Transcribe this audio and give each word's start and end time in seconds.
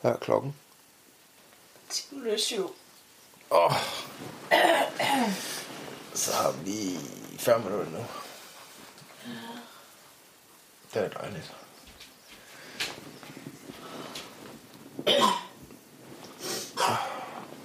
Hvad 0.00 0.10
er 0.12 0.16
klokken? 0.16 0.56
10.07. 1.90 2.70
Åh. 3.50 3.72
Så 6.14 6.32
har 6.32 6.52
vi 6.52 6.70
lige 6.70 7.00
40 7.38 7.58
minutter 7.58 7.90
nu. 7.90 8.04
Det 10.94 11.02
er 11.04 11.08
dejligt. 11.08 11.56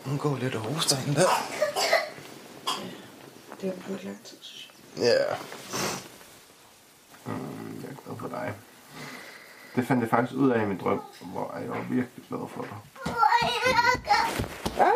Nu 0.06 0.18
går 0.18 0.38
lidt 0.38 0.56
og 0.56 0.62
hoster 0.62 0.96
hende 0.96 1.20
der. 1.20 1.28
Det 3.62 3.74
har 3.74 3.88
været 3.90 4.04
lang 4.04 4.24
tid, 4.26 4.38
synes 4.42 4.70
jeg. 4.98 5.04
Ja. 5.04 5.36
Mm, 7.26 7.81
jeg 7.81 7.90
er 7.90 7.95
glad 8.05 8.17
for 8.20 8.27
dig. 8.27 8.54
Det 9.76 9.88
fandt 9.88 10.02
jeg 10.02 10.10
faktisk 10.10 10.34
ud 10.36 10.52
af 10.52 10.62
i 10.62 10.66
min 10.66 10.78
drøm, 10.78 11.02
hvor 11.22 11.56
jeg 11.60 11.70
var 11.70 11.82
virkelig 11.90 12.26
glad 12.30 12.40
for 12.50 12.62
dig. 12.62 12.78
Hvad? 14.76 14.92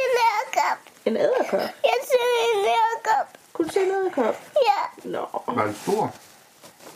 En 0.00 0.06
æderkop. 0.16 0.78
En 1.04 1.16
æderkop? 1.16 1.60
Jeg 1.60 1.98
ser 2.10 2.26
en 2.54 2.64
æderkop. 2.64 3.28
Kunne 3.52 3.68
du 3.68 3.72
se 3.72 3.80
en 3.82 3.90
æderkop? 3.90 4.34
Ja. 4.68 5.08
Nå. 5.10 5.26
Var 5.46 5.64
den 5.66 5.74
stor? 5.74 6.14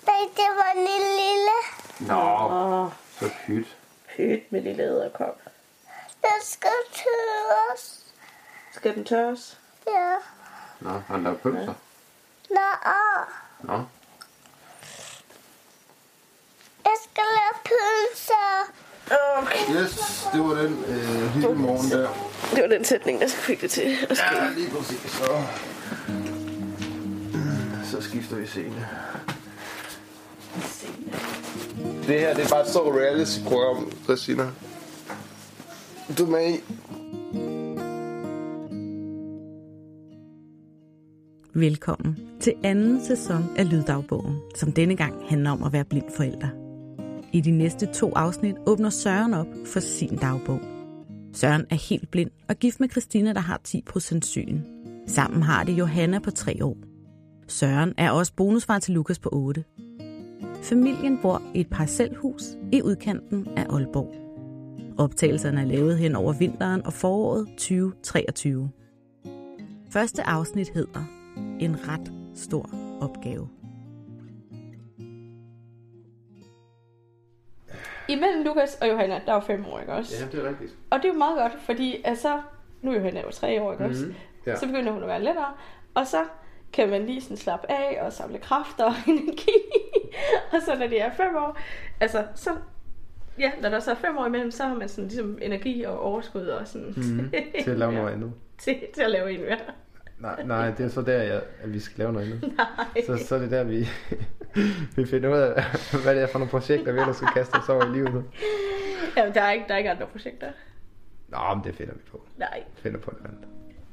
Nej, 0.06 0.20
det 0.36 0.48
var 0.56 0.70
en 0.76 0.84
lille 0.84 1.10
lille. 1.22 1.56
Nå, 2.00 2.20
Åh, 2.50 2.92
så 3.20 3.30
pyt. 3.46 3.76
pyt 4.16 4.52
med 4.52 4.62
lille 4.62 4.82
æderkop. 4.82 5.38
Der 6.22 6.36
skal 6.42 6.78
tørres. 6.92 8.04
Skal 8.72 8.94
den 8.94 9.04
tørres? 9.04 9.58
Ja. 9.86 10.14
Nå, 10.80 10.90
han 10.90 11.22
lavede 11.22 11.38
pølser. 11.38 11.74
Nå, 12.50 12.92
Nå. 13.60 13.84
Jeg 17.16 17.24
skal 17.24 17.24
lave 17.38 17.56
pølser. 17.68 18.72
Okay. 19.38 19.82
Yes, 19.82 20.26
det 20.32 20.40
var 20.40 20.54
den 20.62 20.84
øh, 20.88 21.28
hele 21.34 21.54
morgen 21.54 21.90
der. 21.90 22.08
Det 22.54 22.62
var 22.62 22.68
den 22.68 22.84
sætning, 22.84 23.20
der 23.20 23.28
fik 23.28 23.60
det 23.60 23.70
til 23.70 23.96
at 24.10 24.16
ske. 24.16 24.26
Ja, 24.36 24.50
lige 24.56 24.70
præcis. 24.70 25.10
Så, 25.10 25.42
så 27.90 28.02
skifter 28.02 28.36
vi 28.36 28.46
scene. 28.46 28.88
Det 32.06 32.20
her, 32.20 32.34
det 32.34 32.44
er 32.44 32.48
bare 32.48 32.62
et 32.62 32.68
stort 32.68 32.94
reality-program, 32.94 33.92
Christina. 34.04 34.44
Du 36.18 36.24
er 36.24 36.30
med 36.30 36.54
i. 36.54 36.60
Velkommen 41.54 42.16
til 42.40 42.54
anden 42.64 43.04
sæson 43.04 43.44
af 43.58 43.70
Lyddagbogen, 43.70 44.40
som 44.54 44.72
denne 44.72 44.96
gang 44.96 45.14
handler 45.28 45.50
om 45.50 45.62
at 45.62 45.72
være 45.72 45.84
blind 45.84 46.10
forælder. 46.16 46.65
I 47.36 47.40
de 47.40 47.50
næste 47.50 47.86
to 47.86 48.12
afsnit 48.14 48.56
åbner 48.66 48.90
Søren 48.90 49.34
op 49.34 49.46
for 49.66 49.80
sin 49.80 50.16
dagbog. 50.16 50.60
Søren 51.32 51.64
er 51.70 51.88
helt 51.88 52.10
blind 52.10 52.30
og 52.48 52.56
gift 52.56 52.80
med 52.80 52.88
Christina, 52.88 53.32
der 53.32 53.40
har 53.40 53.60
10% 53.68 54.20
syn. 54.20 54.60
Sammen 55.06 55.42
har 55.42 55.64
de 55.64 55.72
Johanna 55.72 56.18
på 56.18 56.30
3 56.30 56.64
år. 56.64 56.76
Søren 57.48 57.94
er 57.98 58.10
også 58.10 58.32
bonusfar 58.36 58.78
til 58.78 58.94
Lukas 58.94 59.18
på 59.18 59.28
8. 59.32 59.64
Familien 60.62 61.18
bor 61.22 61.42
i 61.54 61.60
et 61.60 61.70
parcelhus 61.70 62.42
i 62.72 62.82
udkanten 62.82 63.46
af 63.56 63.66
Aalborg. 63.70 64.14
Optagelserne 64.98 65.60
er 65.60 65.64
lavet 65.64 65.98
hen 65.98 66.16
over 66.16 66.32
vinteren 66.32 66.86
og 66.86 66.92
foråret 66.92 67.48
2023. 67.48 68.70
Første 69.90 70.22
afsnit 70.22 70.68
hedder 70.68 71.04
En 71.60 71.88
ret 71.88 72.12
stor 72.34 72.70
opgave. 73.00 73.48
Imellem 78.08 78.44
Lukas 78.44 78.78
og 78.80 78.88
Johanna, 78.88 79.20
der 79.26 79.30
er 79.30 79.34
jo 79.34 79.40
fem 79.40 79.64
år, 79.66 79.80
ikke 79.80 79.92
også? 79.92 80.14
Ja, 80.24 80.36
det 80.36 80.44
er 80.44 80.48
rigtigt. 80.48 80.74
Og 80.90 80.98
det 80.98 81.04
er 81.08 81.12
jo 81.12 81.18
meget 81.18 81.38
godt, 81.38 81.52
fordi 81.62 82.00
altså, 82.04 82.40
nu 82.82 82.90
er 82.90 82.94
Johanna 82.96 83.20
jo 83.20 83.30
tre 83.30 83.62
år, 83.62 83.72
ikke 83.72 83.84
også? 83.84 84.04
Mhm, 84.06 84.14
ja. 84.46 84.56
Så 84.56 84.66
begynder 84.66 84.92
hun 84.92 85.02
at 85.02 85.08
være 85.08 85.22
lettere, 85.22 85.52
og 85.94 86.06
så 86.06 86.24
kan 86.72 86.88
man 86.90 87.06
lige 87.06 87.20
sådan 87.20 87.36
slappe 87.36 87.70
af 87.70 87.98
og 88.02 88.12
samle 88.12 88.38
kræfter 88.38 88.84
og 88.84 88.92
energi. 89.08 89.50
og 90.52 90.58
så 90.62 90.76
når 90.78 90.86
det 90.86 91.02
er 91.02 91.10
fem 91.10 91.36
år, 91.36 91.58
altså 92.00 92.24
så, 92.34 92.50
ja, 93.38 93.50
når 93.62 93.68
der 93.68 93.80
så 93.80 93.90
er 93.90 93.94
fem 93.94 94.18
år 94.18 94.26
imellem, 94.26 94.50
så 94.50 94.62
har 94.64 94.74
man 94.74 94.88
sådan 94.88 95.04
ligesom 95.08 95.38
energi 95.42 95.82
og 95.82 96.00
overskud 96.00 96.46
og 96.46 96.68
sådan. 96.68 96.94
Mm, 96.96 97.30
til 97.64 97.70
at 97.70 97.78
lave 97.78 97.92
noget 97.92 98.12
andet. 98.14 98.32
til, 98.58 98.76
til 98.94 99.02
at 99.02 99.10
lave 99.10 99.32
en 99.32 99.40
mere. 99.40 99.58
Nej, 100.18 100.42
nej, 100.44 100.70
det 100.70 100.84
er 100.86 100.88
så 100.88 101.02
der, 101.02 101.22
jeg, 101.22 101.42
at 101.62 101.72
vi 101.72 101.80
skal 101.80 101.98
lave 101.98 102.12
noget 102.12 102.26
andet. 102.26 102.42
Nej. 102.56 103.02
Så, 103.06 103.26
så 103.26 103.34
er 103.34 103.38
det 103.38 103.50
der, 103.50 103.64
vi, 103.64 103.88
vi 104.96 105.06
finder 105.06 105.28
ud 105.28 105.38
af, 105.38 105.64
hvad 106.02 106.14
det 106.14 106.22
er 106.22 106.26
for 106.26 106.38
nogle 106.38 106.50
projekter, 106.50 106.92
vi 106.92 106.98
ellers 107.00 107.16
skal 107.16 107.28
kaste 107.34 107.54
os 107.54 107.68
over 107.68 107.84
i 107.84 107.92
livet. 107.92 108.24
Jamen, 109.16 109.34
der 109.34 109.42
er 109.42 109.52
ikke, 109.52 109.64
der 109.68 109.74
er 109.74 109.78
ikke 109.78 109.90
andre 109.90 110.06
projekter. 110.06 110.46
Nå, 111.28 111.38
men 111.54 111.64
det 111.64 111.74
finder 111.74 111.94
vi 111.94 112.00
på. 112.10 112.22
Nej. 112.38 112.62
Finder 112.74 112.98
på 113.00 113.10
noget 113.10 113.26
andet. 113.26 113.48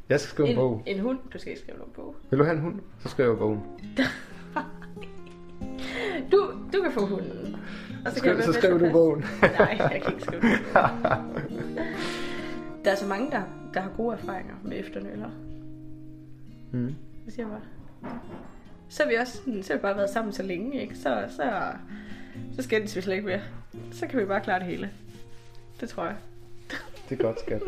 Jeg 0.10 0.20
skal 0.20 0.30
skrive 0.30 0.50
en, 0.50 0.56
bog. 0.56 0.84
En, 0.86 0.96
en 0.96 1.02
hund, 1.02 1.20
du 1.34 1.40
skal 1.40 1.52
ikke 1.52 1.62
skrive 1.62 1.78
nogen 1.78 1.94
bog. 1.94 2.16
Vil 2.30 2.40
du 2.40 2.44
have 2.44 2.56
en 2.56 2.62
hund? 2.62 2.80
Så 3.00 3.10
skriver 3.10 3.30
jeg 3.30 3.38
bogen. 3.38 3.62
Du, 6.32 6.54
du 6.74 6.82
kan 6.82 6.92
få 6.92 7.06
hunden. 7.06 7.56
Og 8.06 8.12
Så, 8.12 8.20
skriv, 8.20 8.42
så 8.42 8.54
skriver 8.54 8.78
du 8.78 8.92
bogen. 8.92 9.26
Nej, 9.42 9.78
jeg 9.80 10.02
kan 10.04 10.12
ikke 10.14 10.24
skrive 10.24 10.42
den. 10.42 10.50
Der 12.86 12.92
er 12.92 12.96
så 12.96 13.08
mange, 13.08 13.32
der, 13.32 13.42
der 13.74 13.80
har 13.80 13.92
gode 13.98 14.14
erfaringer 14.14 14.56
med 14.64 14.80
efternøller. 14.80 15.30
Mm. 16.74 16.96
Det 17.26 17.34
siger 17.34 17.48
jeg 17.50 17.60
bare. 18.02 18.20
Så 18.90 19.04
har 19.04 19.10
vi 19.10 19.16
også 19.16 19.38
sådan, 19.38 19.64
så 19.64 19.74
har 19.74 19.78
vi 19.78 19.82
bare 19.82 19.96
været 19.96 20.10
sammen 20.10 20.34
så 20.34 20.44
længe, 20.44 20.82
ikke? 20.82 20.96
Så, 20.96 21.26
så, 21.36 21.74
så 22.56 22.62
skændes 22.62 22.96
vi 22.96 23.02
slet 23.02 23.14
ikke 23.16 23.28
mere. 23.28 23.42
Så 23.92 24.08
kan 24.08 24.20
vi 24.20 24.26
bare 24.26 24.42
klare 24.42 24.60
det 24.60 24.68
hele. 24.68 24.92
Det 25.80 25.90
tror 25.90 26.06
jeg. 26.06 26.16
Det 27.10 27.20
er 27.20 27.24
godt, 27.24 27.40
skat. 27.40 27.62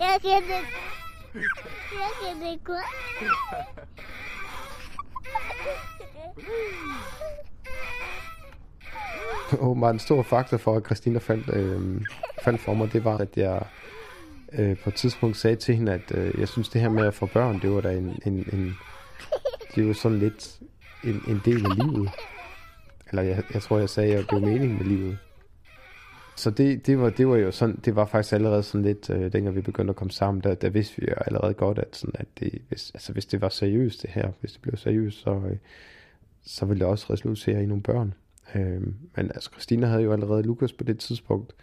Jeg 0.00 0.20
kan 0.22 0.42
det. 0.42 0.64
Jeg 1.92 2.10
kan 2.22 2.46
det 2.46 2.64
godt. 2.64 2.86
åbenbart 9.68 9.94
en 9.94 9.98
stor 9.98 10.22
faktor 10.22 10.56
for, 10.56 10.76
at 10.76 10.84
Christina 10.84 11.18
faldt, 11.18 11.50
øh, 11.56 12.00
faldt 12.42 12.60
for 12.60 12.74
mig, 12.74 12.92
det 12.92 13.04
var, 13.04 13.18
at 13.18 13.36
jeg 13.36 13.62
øh, 14.52 14.76
på 14.76 14.90
et 14.90 14.94
tidspunkt 14.94 15.36
sagde 15.36 15.56
til 15.56 15.76
hende, 15.76 15.92
at 15.92 16.12
øh, 16.14 16.40
jeg 16.40 16.48
synes, 16.48 16.68
det 16.68 16.80
her 16.80 16.88
med 16.88 17.06
at 17.06 17.14
få 17.14 17.26
børn, 17.26 17.60
det 17.60 17.70
var 17.70 17.80
da 17.80 17.92
en, 17.92 18.18
en, 18.26 18.48
en 18.52 18.74
det 19.74 19.86
var 19.86 19.92
sådan 19.92 20.18
lidt 20.18 20.60
en, 21.04 21.22
en 21.28 21.40
del 21.44 21.66
af 21.66 21.76
livet. 21.76 22.10
Eller 23.10 23.22
jeg, 23.22 23.42
jeg 23.54 23.62
tror, 23.62 23.78
jeg 23.78 23.88
sagde, 23.88 24.14
at 24.14 24.24
det 24.30 24.32
var 24.32 24.46
meningen 24.46 24.78
med 24.78 24.86
livet. 24.86 25.18
Så 26.36 26.50
det, 26.50 26.86
det, 26.86 26.98
var, 26.98 27.10
det 27.10 27.28
var 27.28 27.36
jo 27.36 27.50
sådan, 27.50 27.76
det 27.84 27.96
var 27.96 28.04
faktisk 28.04 28.34
allerede 28.34 28.62
sådan 28.62 28.82
lidt, 28.82 29.10
øh, 29.10 29.32
dengang 29.32 29.56
vi 29.56 29.60
begyndte 29.60 29.90
at 29.90 29.96
komme 29.96 30.10
sammen, 30.10 30.42
der, 30.42 30.54
der 30.54 30.70
vidste 30.70 31.00
vi 31.00 31.06
jo 31.10 31.14
allerede 31.26 31.54
godt, 31.54 31.78
at, 31.78 31.96
sådan, 31.96 32.14
at 32.14 32.26
det, 32.40 32.62
hvis, 32.68 32.90
altså, 32.94 33.12
hvis 33.12 33.26
det 33.26 33.40
var 33.40 33.48
seriøst 33.48 34.02
det 34.02 34.10
her, 34.10 34.30
hvis 34.40 34.52
det 34.52 34.62
blev 34.62 34.76
seriøst, 34.76 35.22
så, 35.22 35.30
øh, 35.30 35.56
så 36.42 36.66
ville 36.66 36.80
det 36.80 36.88
også 36.88 37.12
resultere 37.12 37.62
i 37.62 37.66
nogle 37.66 37.82
børn. 37.82 38.14
Øh, 38.54 38.82
men 39.16 39.30
altså, 39.34 39.50
Christina 39.52 39.86
havde 39.86 40.02
jo 40.02 40.12
allerede 40.12 40.42
Lukas 40.42 40.72
på 40.72 40.84
det 40.84 40.98
tidspunkt, 40.98 41.54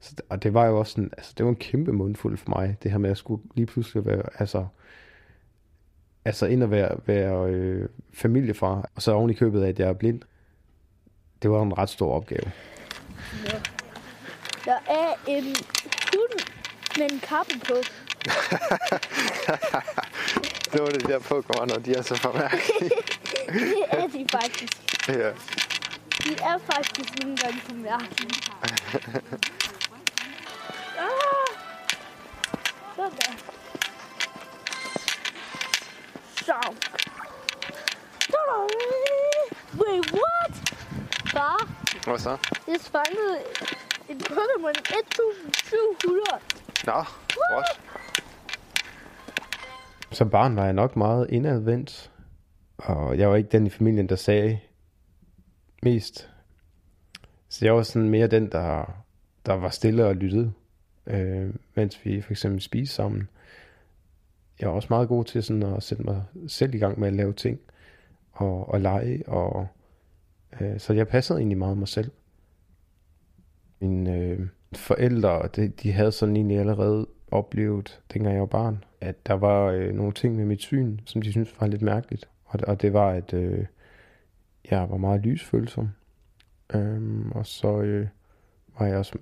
så, 0.00 0.14
og 0.28 0.42
det 0.42 0.54
var 0.54 0.66
jo 0.66 0.78
også 0.78 0.92
sådan, 0.92 1.10
altså, 1.16 1.34
det 1.38 1.44
var 1.44 1.50
en 1.50 1.56
kæmpe 1.56 1.92
mundfuld 1.92 2.36
for 2.36 2.48
mig, 2.48 2.76
det 2.82 2.90
her 2.90 2.98
med 2.98 3.10
at 3.10 3.18
skulle 3.18 3.42
lige 3.54 3.66
pludselig 3.66 4.06
være, 4.06 4.22
altså, 4.38 4.66
altså 6.24 6.46
ind 6.46 6.62
og 6.62 6.70
være, 6.70 6.96
være 7.06 7.50
øh, 7.50 7.88
familiefar, 8.14 8.90
og 8.94 9.02
så 9.02 9.12
oven 9.12 9.30
i 9.30 9.34
købet 9.34 9.62
af, 9.62 9.68
at 9.68 9.78
jeg 9.78 9.88
er 9.88 9.92
blind. 9.92 10.20
Det 11.42 11.50
var 11.50 11.62
en 11.62 11.78
ret 11.78 11.88
stor 11.88 12.14
opgave. 12.14 12.52
Der 14.64 14.78
er 14.88 15.14
en 15.26 15.44
hund 16.14 16.40
med 16.98 17.10
en 17.10 17.18
kappe 17.18 17.52
på. 17.68 17.74
Det 20.72 20.80
var 20.80 20.86
det 20.86 21.08
der 21.08 21.18
og 21.76 21.86
de 21.86 21.94
er 21.94 22.02
så 22.02 22.14
formærkelige. 22.14 22.90
Det 23.52 23.84
er 23.90 24.06
de 24.06 24.26
faktisk. 24.30 25.08
ja. 25.08 25.30
De 26.24 26.32
er 26.42 26.58
faktisk 26.72 27.18
nogle 27.22 27.36
gange 27.36 27.60
for 27.60 27.74
mærkelige. 27.74 28.30
Ah! 30.98 31.56
Sådan. 32.96 33.38
Så. 36.36 36.74
Wait, 39.74 40.12
what? 40.12 40.54
Far, 41.32 41.68
Hvad 42.04 42.18
så? 42.18 42.30
jeg 42.66 42.76
fangede 42.80 43.38
en 44.08 44.16
Pokémon 44.20 44.70
1700. 44.70 46.24
Nå, 46.86 46.92
what? 47.52 47.80
Som 50.10 50.30
barn 50.30 50.56
var 50.56 50.64
jeg 50.64 50.72
nok 50.72 50.96
meget 50.96 51.26
indadvendt, 51.30 52.10
og 52.78 53.18
jeg 53.18 53.30
var 53.30 53.36
ikke 53.36 53.48
den 53.52 53.66
i 53.66 53.70
familien, 53.70 54.08
der 54.08 54.16
sagde 54.16 54.60
mest. 55.82 56.30
Så 57.48 57.64
jeg 57.64 57.74
var 57.74 57.82
sådan 57.82 58.08
mere 58.08 58.26
den, 58.26 58.52
der, 58.52 59.02
der 59.46 59.52
var 59.52 59.70
stille 59.70 60.06
og 60.06 60.16
lyttede, 60.16 60.52
øh, 61.06 61.54
mens 61.74 62.04
vi 62.04 62.20
for 62.20 62.30
eksempel 62.30 62.60
spiste 62.60 62.94
sammen. 62.94 63.28
Jeg 64.60 64.68
var 64.68 64.74
også 64.74 64.88
meget 64.90 65.08
god 65.08 65.24
til 65.24 65.42
sådan 65.42 65.62
at 65.62 65.82
sætte 65.82 66.02
mig 66.02 66.22
selv 66.48 66.74
i 66.74 66.78
gang 66.78 67.00
med 67.00 67.08
at 67.08 67.14
lave 67.14 67.32
ting. 67.32 67.60
og, 68.40 68.68
og 68.68 68.80
lege. 68.80 69.28
Og, 69.28 69.66
øh, 70.60 70.78
så 70.78 70.92
jeg 70.92 71.08
passede 71.08 71.38
egentlig 71.38 71.58
meget 71.58 71.78
mig 71.78 71.88
selv. 71.88 72.10
Mine 73.80 74.16
øh, 74.16 74.40
forældre, 74.72 75.48
de, 75.56 75.68
de 75.68 75.92
havde 75.92 76.12
sådan 76.12 76.36
egentlig 76.36 76.58
allerede 76.58 77.06
oplevet, 77.30 78.00
dengang 78.12 78.34
jeg 78.34 78.40
var 78.40 78.46
barn, 78.46 78.84
at 79.00 79.26
der 79.26 79.34
var 79.34 79.66
øh, 79.66 79.94
nogle 79.94 80.12
ting 80.12 80.36
med 80.36 80.44
mit 80.44 80.60
syn, 80.60 80.98
som 81.04 81.22
de 81.22 81.30
syntes 81.32 81.60
var 81.60 81.66
lidt 81.66 81.82
mærkeligt. 81.82 82.28
Og, 82.44 82.60
og 82.66 82.82
det 82.82 82.92
var, 82.92 83.10
at 83.10 83.34
øh, 83.34 83.66
jeg 84.70 84.90
var 84.90 84.96
meget 84.96 85.20
lysfølsom. 85.20 85.88
Øhm, 86.74 87.32
og 87.32 87.46
så 87.46 87.80
øh, 87.80 88.08
var 88.78 88.86
jeg 88.86 88.98
også 88.98 89.18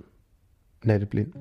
natteblind. 0.85 1.32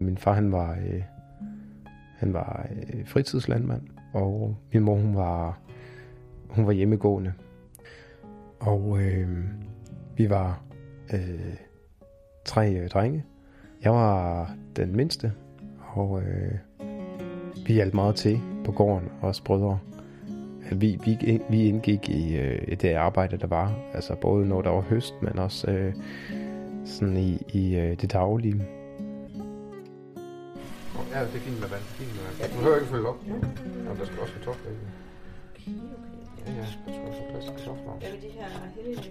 Min 0.00 0.18
far 0.18 0.32
han 0.32 0.52
var 0.52 0.72
øh, 0.72 1.02
han 2.16 2.32
var 2.32 2.66
øh, 2.70 3.06
fritidslandmand 3.06 3.82
og 4.12 4.56
min 4.72 4.82
mor 4.82 4.96
hun 4.96 5.16
var 5.16 5.58
hun 6.50 6.66
var 6.66 6.72
hjemmegående. 6.72 7.32
Og 8.60 9.02
øh, 9.02 9.44
vi 10.16 10.30
var 10.30 10.62
øh, 11.12 11.56
tre 12.44 12.74
øh, 12.74 12.88
drenge. 12.88 13.24
Jeg 13.82 13.92
var 13.92 14.56
den 14.76 14.96
mindste, 14.96 15.32
og 15.92 16.22
øh, 16.22 16.52
vi 17.66 17.72
hjalp 17.72 17.94
meget 17.94 18.14
til 18.16 18.40
på 18.64 18.72
gården, 18.72 19.08
os 19.22 19.40
brødre. 19.40 19.78
Vi, 20.72 20.98
vi, 21.04 21.40
vi 21.50 21.68
indgik 21.68 22.08
i 22.08 22.36
øh, 22.36 22.76
det 22.80 22.94
arbejde, 22.94 23.36
der 23.36 23.46
var, 23.46 23.74
altså 23.94 24.14
både 24.14 24.46
når 24.46 24.62
der 24.62 24.70
var 24.70 24.80
høst, 24.80 25.14
men 25.22 25.38
også 25.38 25.70
øh, 25.70 25.94
sådan 26.84 27.16
i, 27.16 27.42
i 27.48 27.76
øh, 27.76 28.00
det 28.00 28.12
daglige. 28.12 28.66
Ja, 31.14 31.20
det 31.20 31.34
er 31.34 31.40
fint 31.46 31.60
med 31.60 31.68
vand. 31.68 31.82
Fint 31.82 32.10
med 32.16 32.22
vand. 32.38 32.52
Du 32.52 32.56
behøver 32.58 32.76
ikke 32.76 32.88
følge 32.88 33.08
op. 33.08 33.20
Ja. 33.26 33.32
Jamen, 33.32 33.98
der 33.98 34.04
skal 34.04 34.18
også 34.20 34.32
kartofler 34.34 34.70
i. 34.70 34.74
Ja, 36.46 36.52
ja, 36.52 36.66
der 36.86 36.92
skal 36.94 37.06
også 37.08 37.22
plads 37.30 37.44
til 37.44 37.54
kartofler. 37.56 37.92
Ja, 38.02 38.06
de 38.24 38.30
her 38.38 38.48
heldige. 38.76 39.10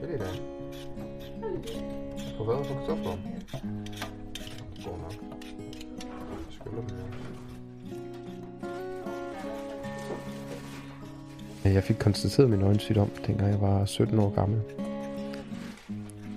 Det 0.00 0.14
er 0.14 0.18
det. 0.18 0.42
På 2.38 2.44
hvad? 2.44 2.56
På 2.68 2.74
kartofler? 2.80 3.16
God 4.84 4.98
nok. 4.98 5.31
Jeg 11.64 11.84
fik 11.84 11.96
konstateret 11.96 12.50
min 12.50 12.62
øjensygdom, 12.62 13.10
dengang 13.26 13.50
jeg 13.50 13.60
var 13.60 13.84
17 13.84 14.18
år 14.18 14.34
gammel. 14.34 14.60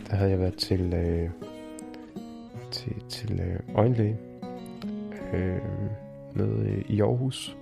Der 0.10 0.16
havde 0.16 0.32
jeg 0.32 0.40
været 0.40 0.56
til, 0.56 0.94
øh, 0.94 1.30
til, 2.72 2.94
til 3.10 3.40
øh, 3.40 3.60
øjenlæge 3.76 4.18
øh, 5.34 5.58
nede 6.36 6.70
øh, 6.70 6.84
i 6.88 7.02
Aarhus. 7.02 7.58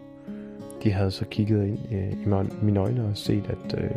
De 0.83 0.91
havde 0.91 1.11
så 1.11 1.25
kigget 1.25 1.67
ind 1.67 1.79
øh, 1.91 2.11
i 2.11 2.65
mine 2.65 2.79
øjne 2.79 3.05
og 3.05 3.17
set, 3.17 3.45
at, 3.49 3.83
øh, 3.83 3.91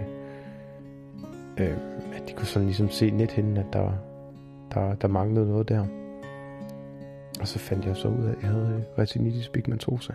øh, 1.59 1.77
at 2.17 2.29
de 2.29 2.33
kunne 2.33 2.47
sådan 2.47 2.67
ligesom 2.67 2.91
se 2.91 3.11
nethinden, 3.11 3.57
at 3.57 3.67
der, 3.73 3.93
der, 4.75 4.95
der 4.95 5.09
manglede 5.09 5.49
noget 5.49 5.69
der. 5.69 5.87
Og 7.41 7.49
så 7.49 7.59
fandt 7.59 7.87
jeg 7.87 7.97
så 7.97 8.09
ud 8.09 8.25
af, 8.25 8.31
at 8.31 8.43
jeg 8.43 8.51
havde 8.51 8.85
øh, 8.91 8.99
retinitis 8.99 9.49
pigmentosa. 9.49 10.13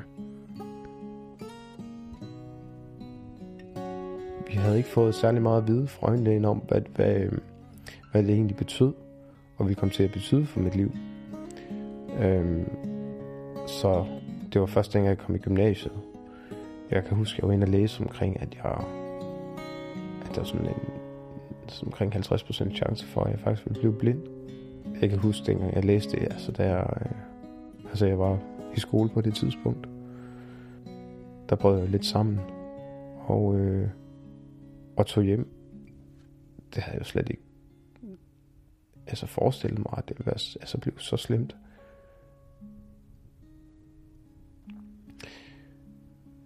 Vi 4.48 4.54
havde 4.54 4.78
ikke 4.78 4.90
fået 4.90 5.16
særlig 5.16 5.42
meget 5.42 5.62
at 5.62 5.68
vide 5.68 5.88
fra 5.88 6.08
øjenlægen 6.08 6.46
om, 6.46 6.58
hvad, 6.58 6.82
hvad, 6.96 7.16
øh, 7.16 7.32
hvad 8.12 8.24
det 8.24 8.34
egentlig 8.34 8.58
betød, 8.58 8.94
og 9.58 9.70
vi 9.70 9.74
kom 9.74 9.90
til 9.90 10.04
at 10.04 10.12
betyde 10.12 10.46
for 10.46 10.60
mit 10.60 10.76
liv. 10.76 10.92
Øhm, 12.20 12.66
så 13.68 14.06
det 14.54 14.62
var 14.62 14.68
første 14.68 14.94
gang, 14.94 15.08
jeg 15.08 15.18
kom 15.18 15.36
i 15.36 15.38
gymnasiet. 15.38 15.94
Jeg 16.92 17.04
kan 17.06 17.18
huske, 17.18 17.38
at 17.38 17.42
jeg 17.42 17.48
var 17.48 17.54
inde 17.54 17.66
og 17.66 17.70
læse 17.70 18.04
omkring, 18.04 18.42
at 18.42 18.58
jeg 18.64 18.84
at 20.22 20.36
der 20.36 20.42
var 20.42 20.44
sådan 20.44 20.66
en 20.66 20.76
sådan 21.68 21.88
omkring 21.88 22.16
50% 22.16 22.76
chance 22.76 23.06
for, 23.06 23.24
at 23.24 23.32
jeg 23.32 23.40
faktisk 23.40 23.66
ville 23.66 23.80
blive 23.80 23.94
blind. 23.94 24.41
Jeg 25.02 25.10
kan 25.10 25.20
huske, 25.20 25.46
dengang 25.46 25.76
jeg 25.76 25.86
læste 25.86 26.12
det, 26.12 26.24
altså 26.24 26.52
da 26.52 26.68
jeg, 26.68 26.88
øh, 27.02 27.12
altså 27.90 28.06
jeg 28.06 28.20
var 28.20 28.40
i 28.76 28.80
skole 28.80 29.10
på 29.10 29.22
det 29.22 29.36
tidspunkt, 29.36 29.88
der 31.50 31.56
brød 31.56 31.80
jeg 31.80 31.90
lidt 31.90 32.06
sammen, 32.06 32.40
og, 33.28 33.56
øh, 33.56 33.90
og 34.98 35.06
tog 35.06 35.24
hjem. 35.24 35.48
Det 36.76 36.84
havde 36.84 36.94
jeg 36.96 37.00
jo 37.00 37.06
slet 37.06 37.30
ikke 37.30 37.44
altså 39.08 39.26
forestillet 39.26 39.80
mig, 39.80 39.94
at 39.98 40.10
det 40.10 40.18
ville 40.18 40.26
være, 40.26 40.58
altså 40.62 40.78
blev 40.78 41.00
så 41.00 41.18
slemt. 41.18 41.56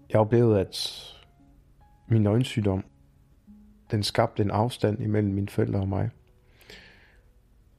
Jeg 0.10 0.19
oplevede, 0.19 0.60
at 0.60 1.02
min 2.07 2.25
øjensygdom, 2.25 2.84
den 3.92 4.04
skabte 4.04 4.44
en 4.44 4.52
afstand 4.52 5.02
imellem 5.02 5.34
mine 5.34 5.50
forældre 5.50 5.80
og 5.80 5.88
mig. 5.88 6.10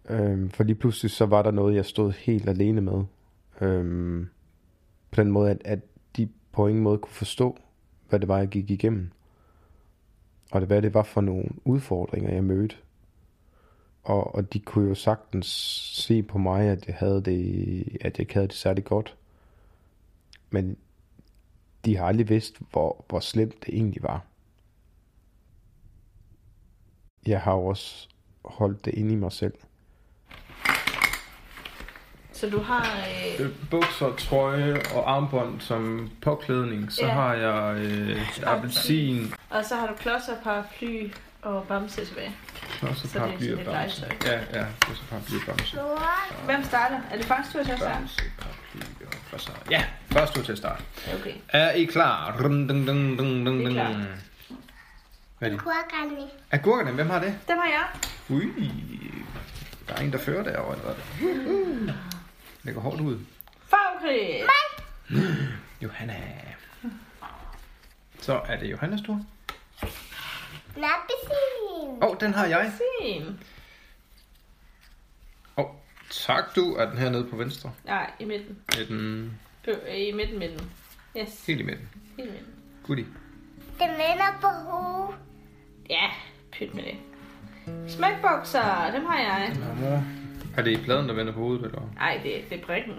Øhm, 0.09 0.51
for 0.51 0.65
lige 0.65 0.77
pludselig 0.77 1.11
så 1.11 1.27
var 1.27 1.43
der 1.43 1.51
noget, 1.51 1.75
jeg 1.75 1.85
stod 1.85 2.13
helt 2.13 2.49
alene 2.49 2.81
med. 2.81 3.05
Øhm, 3.61 4.29
på 5.11 5.21
den 5.21 5.31
måde, 5.31 5.51
at, 5.51 5.63
at 5.65 5.79
de 6.17 6.29
på 6.53 6.67
ingen 6.67 6.85
måde 6.85 6.99
kunne 6.99 7.13
forstå, 7.13 7.59
hvad 8.09 8.21
det 8.21 8.29
var, 8.29 8.39
jeg 8.39 8.49
gik 8.49 8.71
igennem. 8.71 9.11
Og 10.51 10.61
det, 10.61 10.69
hvad 10.69 10.83
det 10.83 10.95
var 10.95 11.03
for 11.03 11.21
nogle 11.21 11.49
udfordringer, 11.65 12.33
jeg 12.33 12.45
mødte. 12.45 12.77
Og, 14.03 14.35
og 14.35 14.53
de 14.53 14.61
kunne 14.61 14.89
jo 14.89 14.95
sagtens 14.95 15.47
se 16.07 16.23
på 16.23 16.39
mig, 16.39 16.69
at 16.69 16.87
jeg 16.87 16.95
havde 16.95 17.23
det, 17.23 17.83
at 18.01 18.19
jeg 18.19 18.21
ikke 18.21 18.35
havde 18.35 18.49
det 18.49 18.57
særlig 18.57 18.85
godt. 18.85 19.17
Men 20.51 20.77
de 21.85 21.97
har 21.97 22.07
aldrig 22.07 22.29
vidst, 22.29 22.61
hvor, 22.71 23.05
hvor 23.09 23.21
slemt 23.21 23.67
det 23.67 23.75
egentlig 23.75 24.03
var. 24.03 24.27
Jeg 27.27 27.41
har 27.41 27.53
også 27.53 28.09
holdt 28.45 28.85
det 28.85 28.95
inde 28.95 29.13
i 29.13 29.17
mig 29.17 29.33
selv. 29.33 29.55
Så 32.41 32.51
du 32.51 32.61
har... 32.63 32.87
Øh... 33.41 33.49
Bukser, 33.71 34.13
trøje 34.19 34.83
og 34.95 35.11
armbånd 35.17 35.61
som 35.61 36.11
påklædning. 36.23 36.93
Så 36.93 37.05
Ja. 37.05 37.13
har 37.13 37.35
jeg 37.35 37.77
øh, 37.85 38.21
appelsin, 38.47 39.35
Og 39.51 39.65
så 39.65 39.77
har 39.77 39.87
du 39.87 39.93
klodser, 39.95 40.33
paraply 40.45 41.11
og 41.43 41.65
bamse 41.69 42.05
tilbage. 42.05 42.37
og 42.83 42.97
så 42.97 43.01
Så 43.09 43.09
det 43.13 43.13
paraply 43.13 43.53
og 43.53 43.65
bamse. 43.65 44.07
Ja, 44.25 44.39
ja, 44.61 44.67
så 44.95 45.03
paraply 45.11 45.35
og 45.37 45.43
bamse. 45.47 45.79
Hvem 46.45 46.65
starter? 46.65 47.01
Er 47.11 47.17
det 47.17 47.25
faktisk 47.25 47.53
tur 47.57 47.63
til 47.63 47.73
at 47.73 47.79
starte? 47.79 47.99
Bamse, 47.99 48.23
paraply 48.39 49.05
og 49.07 49.13
klodser. 49.29 49.53
Ja, 49.71 49.85
først 50.13 50.35
du 50.37 50.43
til 50.43 50.53
at 50.53 50.59
starte. 50.59 50.83
Okay. 51.21 51.35
Er 51.49 51.71
I 51.71 51.85
klar? 51.85 52.37
Dun, 52.39 52.69
dun, 52.69 52.87
dun, 52.87 53.17
dun, 53.17 53.47
dun, 53.47 53.61
er 53.61 53.65
dun. 53.65 53.73
klar. 53.73 54.07
Hvad 55.39 55.49
er 55.49 55.53
det? 55.53 55.61
Kurkerne. 55.61 56.29
Agurkerne, 56.51 56.91
hvem 56.93 57.11
har 57.11 57.19
det? 57.21 57.35
Dem 57.49 57.57
har 57.59 57.67
jeg. 57.69 57.85
Ui, 58.29 58.51
der 59.89 59.95
er 59.95 60.01
en, 60.01 60.13
der 60.13 60.19
fører 60.19 60.43
derovre 60.43 60.77
allerede. 62.69 62.75
Lægger 62.75 62.81
hårdt 62.81 63.01
ud. 63.01 63.19
Fagkrig! 63.69 64.43
Johanna. 65.83 66.15
Så 68.21 68.41
er 68.47 68.57
det 68.59 68.71
Johannes 68.71 69.01
tur. 69.01 69.21
Nappesin. 70.77 72.03
Åh, 72.03 72.11
oh, 72.11 72.17
den 72.21 72.35
har 72.35 72.47
jeg. 72.47 72.73
Fint. 73.03 73.27
Åh, 75.57 75.65
oh, 75.65 75.71
tak 76.11 76.45
du. 76.57 76.75
Er 76.75 76.89
den 76.91 76.99
her 76.99 77.11
nede 77.11 77.25
på 77.31 77.37
venstre? 77.37 77.73
Nej, 77.85 78.11
i 78.21 78.25
midten. 78.25 78.59
Er 78.69 78.85
den 78.89 79.39
Ø- 79.67 79.93
I 79.93 80.13
midten, 80.13 80.39
midten. 80.39 80.71
Yes, 81.19 81.47
helt 81.47 81.61
i 81.61 81.63
midten? 81.63 81.89
helt 82.17 82.29
i 82.29 82.33
midten. 82.33 82.55
Goodie. 82.87 83.07
Den 83.79 83.89
vender 83.91 84.39
på 84.41 84.47
hovedet. 84.47 85.15
Ja, 85.91 86.11
pyt 86.53 86.75
med 86.75 86.83
det. 86.83 86.97
Smækbokser, 87.91 88.91
dem 88.95 89.05
har 89.05 89.19
jeg. 89.19 89.51
Den 89.55 89.63
har 89.63 89.75
mor. 89.75 90.05
Er 90.57 90.63
det 90.63 90.71
i 90.71 90.85
pladen, 90.85 91.09
der 91.09 91.15
vender 91.15 91.33
på 91.33 91.41
hovedet, 91.41 91.65
eller? 91.65 91.81
Ej, 92.01 92.21
det, 92.23 92.33
det 92.51 92.61
er 92.61 92.67
brikken. 92.67 92.93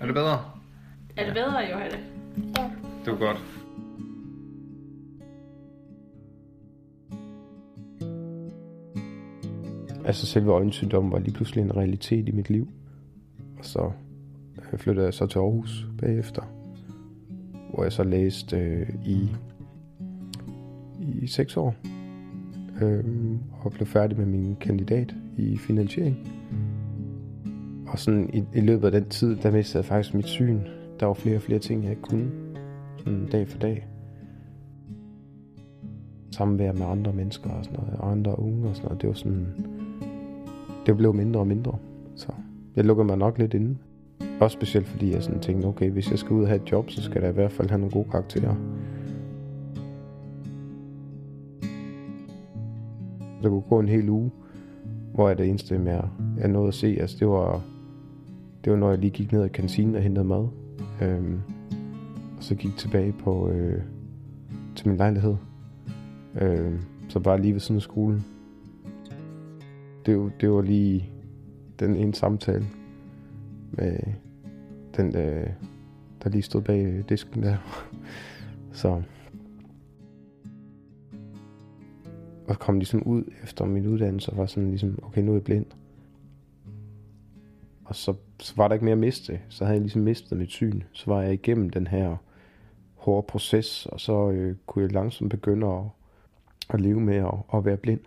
Er 0.00 0.06
det 0.06 0.14
bedre? 0.14 0.44
Er 1.16 1.24
det 1.24 1.34
bedre, 1.34 1.58
Johanne? 1.58 1.98
Det 3.04 3.12
var 3.12 3.18
godt. 3.18 3.38
Altså 10.04 10.26
selve 10.26 10.52
øjensygdommen 10.52 11.12
var 11.12 11.18
lige 11.18 11.34
pludselig 11.34 11.62
en 11.62 11.76
realitet 11.76 12.28
i 12.28 12.32
mit 12.32 12.50
liv. 12.50 12.68
Og 13.58 13.64
så 13.64 13.90
øh, 14.72 14.78
flyttede 14.78 15.06
jeg 15.06 15.14
så 15.14 15.26
til 15.26 15.38
Aarhus 15.38 15.86
bagefter. 15.98 16.42
Hvor 17.74 17.82
jeg 17.82 17.92
så 17.92 18.04
læste 18.04 18.56
øh, 18.56 18.88
i, 19.06 19.28
i 21.22 21.26
seks 21.26 21.56
år 21.56 21.74
øh, 22.82 23.04
og 23.60 23.72
blev 23.72 23.86
færdig 23.86 24.18
med 24.18 24.26
min 24.26 24.56
kandidat 24.60 25.14
i 25.36 25.56
finansiering. 25.56 26.16
Og 27.86 27.98
sådan 27.98 28.30
i, 28.32 28.44
i 28.54 28.60
løbet 28.60 28.84
af 28.84 28.92
den 28.92 29.08
tid, 29.08 29.36
der 29.36 29.50
mistede 29.50 29.78
jeg 29.78 29.84
faktisk 29.84 30.14
mit 30.14 30.26
syn. 30.26 30.60
Der 31.00 31.06
var 31.06 31.14
flere 31.14 31.36
og 31.36 31.42
flere 31.42 31.58
ting, 31.58 31.82
jeg 31.82 31.90
ikke 31.90 32.02
kunne. 32.02 32.30
Sådan 32.98 33.26
dag 33.26 33.48
for 33.48 33.58
dag. 33.58 33.88
Samvær 36.30 36.72
med 36.72 36.86
andre 36.86 37.12
mennesker 37.12 37.50
og 37.50 37.64
sådan 37.64 37.78
noget. 37.80 38.00
Og 38.00 38.10
andre 38.10 38.38
unge 38.38 38.68
og 38.68 38.76
sådan 38.76 38.86
noget. 38.86 39.02
Det 39.02 39.08
var 39.08 39.14
sådan 39.14 39.46
det 40.86 40.96
blev 40.96 41.14
mindre 41.14 41.40
og 41.40 41.46
mindre. 41.46 41.78
Så 42.16 42.32
jeg 42.76 42.84
lukkede 42.84 43.06
mig 43.06 43.18
nok 43.18 43.38
lidt 43.38 43.54
inde. 43.54 43.76
Også 44.40 44.54
specielt 44.54 44.86
fordi 44.86 45.12
jeg 45.12 45.22
sådan 45.22 45.40
tænkte, 45.40 45.66
okay, 45.66 45.90
hvis 45.90 46.10
jeg 46.10 46.18
skal 46.18 46.32
ud 46.32 46.42
og 46.42 46.48
have 46.48 46.62
et 46.62 46.72
job, 46.72 46.90
så 46.90 47.02
skal 47.02 47.22
der 47.22 47.28
i 47.28 47.32
hvert 47.32 47.52
fald 47.52 47.68
have 47.68 47.78
nogle 47.78 47.92
gode 47.92 48.10
karakterer. 48.10 48.54
Der 53.44 53.50
kunne 53.50 53.60
gå 53.60 53.80
en 53.80 53.88
hel 53.88 54.08
uge, 54.08 54.30
hvor 55.14 55.28
jeg 55.28 55.38
det 55.38 55.48
eneste, 55.48 55.74
jeg, 55.84 56.08
jeg 56.38 56.48
nåede 56.48 56.68
at 56.68 56.74
se, 56.74 56.96
altså 57.00 57.16
det 57.18 57.28
var, 57.28 57.62
det 58.64 58.72
var 58.72 58.78
når 58.78 58.90
jeg 58.90 58.98
lige 58.98 59.10
gik 59.10 59.32
ned 59.32 59.44
i 59.44 59.48
kantinen 59.48 59.94
og 59.94 60.02
hentede 60.02 60.24
mad. 60.24 60.48
Øhm, 61.02 61.40
og 62.36 62.42
så 62.42 62.54
gik 62.54 62.76
tilbage 62.76 63.12
på, 63.12 63.48
øh, 63.48 63.82
til 64.76 64.88
min 64.88 64.96
lejlighed. 64.96 65.36
Øhm, 66.40 66.78
så 67.08 67.20
bare 67.20 67.40
lige 67.40 67.52
ved 67.52 67.60
siden 67.60 67.76
af 67.76 67.82
skolen. 67.82 68.24
Det, 70.06 70.32
det 70.40 70.50
var 70.50 70.62
lige 70.62 71.10
den 71.80 71.96
ene 71.96 72.14
samtale 72.14 72.66
med 73.70 73.98
den, 74.96 75.16
øh, 75.16 75.46
der 76.22 76.30
lige 76.30 76.42
stod 76.42 76.62
bag 76.62 76.84
øh, 76.84 77.04
disken 77.08 77.42
der. 77.42 77.56
Så 78.72 79.02
og 82.48 82.58
kom 82.58 82.78
ligesom 82.78 83.02
ud 83.02 83.24
efter 83.42 83.64
min 83.64 83.86
uddannelse 83.86 84.30
og 84.30 84.36
var 84.36 84.46
sådan 84.46 84.68
ligesom, 84.68 84.98
okay, 85.02 85.22
nu 85.22 85.30
er 85.30 85.36
jeg 85.36 85.44
blind. 85.44 85.66
Og 87.84 87.96
så, 87.96 88.14
så 88.40 88.54
var 88.56 88.68
der 88.68 88.74
ikke 88.74 88.84
mere 88.84 88.92
at 88.92 88.98
miste. 88.98 89.40
Så 89.48 89.64
havde 89.64 89.74
jeg 89.74 89.82
ligesom 89.82 90.02
mistet 90.02 90.38
mit 90.38 90.50
syn. 90.50 90.82
Så 90.92 91.04
var 91.06 91.22
jeg 91.22 91.32
igennem 91.32 91.70
den 91.70 91.86
her 91.86 92.16
hårde 92.94 93.26
proces, 93.26 93.86
og 93.86 94.00
så 94.00 94.30
øh, 94.30 94.56
kunne 94.66 94.82
jeg 94.82 94.92
langsomt 94.92 95.30
begynde 95.30 95.66
at, 95.66 95.82
at 96.70 96.80
leve 96.80 97.00
med 97.00 97.16
at, 97.16 97.34
at 97.54 97.64
være 97.64 97.76
blind. 97.76 98.00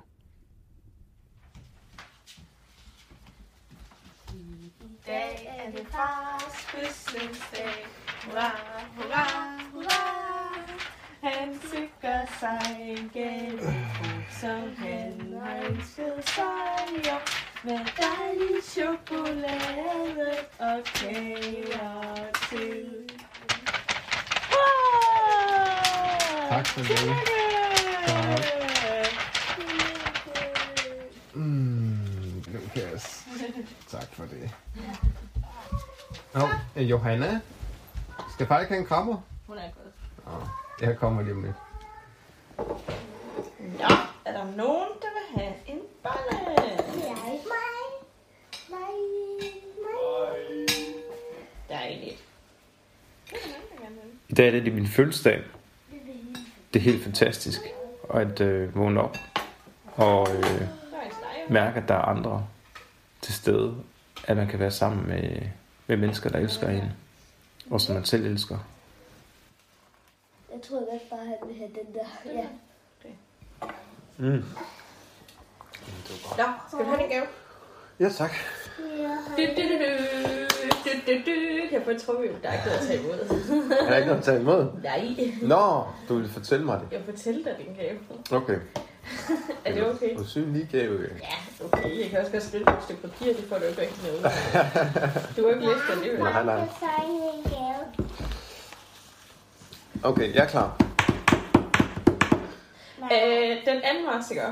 dag 5.07 5.57
er 5.57 5.71
det 5.71 5.87
fars 5.87 6.55
fødselsdag. 6.71 7.85
Hurra, 8.25 8.51
hurra, 8.95 9.25
hurra. 9.73 10.27
Han 11.21 11.59
sikrer 11.61 12.25
sig 12.39 12.61
en 12.79 13.09
gave, 13.13 13.59
som 14.41 14.75
han 14.77 15.33
har 15.43 15.55
ønsket 15.69 16.29
sig. 16.29 17.05
Ja. 17.05 17.17
Med 17.63 17.79
dejlig 17.97 18.63
chokolade 18.63 20.31
og 20.59 20.83
kager 20.83 22.31
til. 22.49 23.09
Hurra! 24.51 25.69
Tak 26.49 26.67
for 26.67 26.81
det. 26.81 27.13
Mm, 31.33 32.43
Lukas. 32.47 33.27
Tak 33.91 34.07
for 34.13 34.23
det. 34.23 34.51
Nå, 36.33 36.47
Johanna. 36.81 37.39
Skal 38.33 38.47
faktisk 38.47 38.69
have 38.69 38.79
en 38.79 38.85
krammer? 38.85 39.17
Hun 39.47 39.57
er 39.57 39.61
gået. 39.61 40.49
Jeg 40.81 40.97
kommer 40.97 41.21
lige 41.21 41.33
om 41.33 41.43
lidt. 41.43 41.55
Er 44.37 44.43
der 44.43 44.55
nogen, 44.55 44.89
der 45.01 45.07
vil 45.17 45.41
have 45.41 45.53
en 45.67 45.79
bolle? 46.03 46.55
Jeg. 47.07 47.39
Mig. 47.53 47.79
Mig. 48.69 48.93
Mig. 49.81 50.67
Dejligt. 51.69 52.23
I 54.29 54.33
dag 54.33 54.47
er 54.47 54.51
det 54.51 54.73
min 54.73 54.87
fødselsdag. 54.87 55.41
Det 56.73 56.79
er 56.79 56.83
helt 56.83 57.03
fantastisk 57.03 57.61
at 58.13 58.41
øh, 58.41 58.75
vågne 58.75 59.01
op 59.01 59.17
og 59.95 60.27
øh, 60.35 60.61
mærke, 61.49 61.79
at 61.79 61.87
der 61.87 61.95
er 61.95 62.01
andre 62.01 62.47
til 63.21 63.33
stede. 63.33 63.75
At 64.27 64.37
man 64.37 64.47
kan 64.47 64.59
være 64.59 64.71
sammen 64.71 65.07
med, 65.07 65.41
med 65.87 65.97
mennesker, 65.97 66.29
der 66.29 66.39
elsker 66.39 66.69
en. 66.69 66.91
Og 67.69 67.81
som 67.81 67.95
man 67.95 68.05
selv 68.05 68.25
elsker. 68.25 68.57
Jeg 70.53 70.61
tror 70.61 70.91
godt 70.91 71.09
bare, 71.09 71.25
han 71.25 71.37
vil 71.47 71.57
have 71.57 71.69
den 71.69 71.93
der. 71.93 72.31
Ja. 72.33 72.47
Mm. 74.17 74.43
Nå, 76.37 76.43
skal 76.67 76.79
du 76.79 76.83
have 76.83 77.03
en 77.03 77.09
gave? 77.09 77.25
Ja, 77.99 78.09
tak. 78.09 78.31
Du, 79.37 79.41
du, 79.41 79.61
du, 79.61 79.77
du, 80.85 80.91
du, 81.07 81.11
du, 81.25 81.31
jeg 81.71 81.81
få 81.85 81.89
en 81.89 81.99
trumhjul? 81.99 82.35
Der 82.43 82.49
er 82.49 82.53
ikke 82.53 82.65
noget 82.65 82.79
at 82.79 82.87
tage 82.87 82.99
imod. 82.99 83.19
Er 83.81 83.89
der 83.89 83.95
ikke 83.97 84.07
noget 84.07 84.19
at 84.19 84.25
tage 84.25 84.39
imod? 84.39 84.67
Nej, 84.83 85.31
Nå, 85.41 85.83
du 86.09 86.17
vil 86.17 86.29
fortælle 86.29 86.65
mig 86.65 86.79
det. 86.79 86.87
jeg 86.97 87.01
fortæller 87.05 87.43
dig 87.43 87.65
din 87.65 87.75
gave. 87.75 87.99
Okay. 88.31 88.59
Er 89.65 89.73
det 89.73 89.85
okay? 89.95 90.17
Du 90.17 90.27
syg 90.27 90.47
lige 90.47 90.67
gave. 90.71 91.01
Ja, 91.21 91.65
okay. 91.65 91.99
Jeg 92.01 92.09
kan 92.09 92.19
også 92.19 92.31
godt 92.31 92.43
skrive 92.43 92.65
på 92.65 92.71
et 92.77 92.83
stykke 92.83 93.01
papir, 93.01 93.33
det 93.33 93.45
får 93.49 93.57
du 93.57 93.63
ikke 93.63 93.81
rigtig 93.81 94.03
noget. 94.03 94.21
Du 95.37 95.43
har 95.43 95.49
ikke 95.49 95.65
læst 95.65 95.81
det 95.87 95.93
alligevel. 95.93 96.19
Nej, 96.19 96.43
nej. 96.43 96.55
Jeg 96.55 96.67
en 97.05 97.43
gave. 97.51 98.09
Okay, 100.03 100.33
jeg 100.35 100.43
er 100.43 100.47
klar. 100.47 100.86
Øh, 103.03 103.65
den 103.65 103.81
anden 103.83 104.05
marts, 104.05 104.31
ikke? 104.31 104.43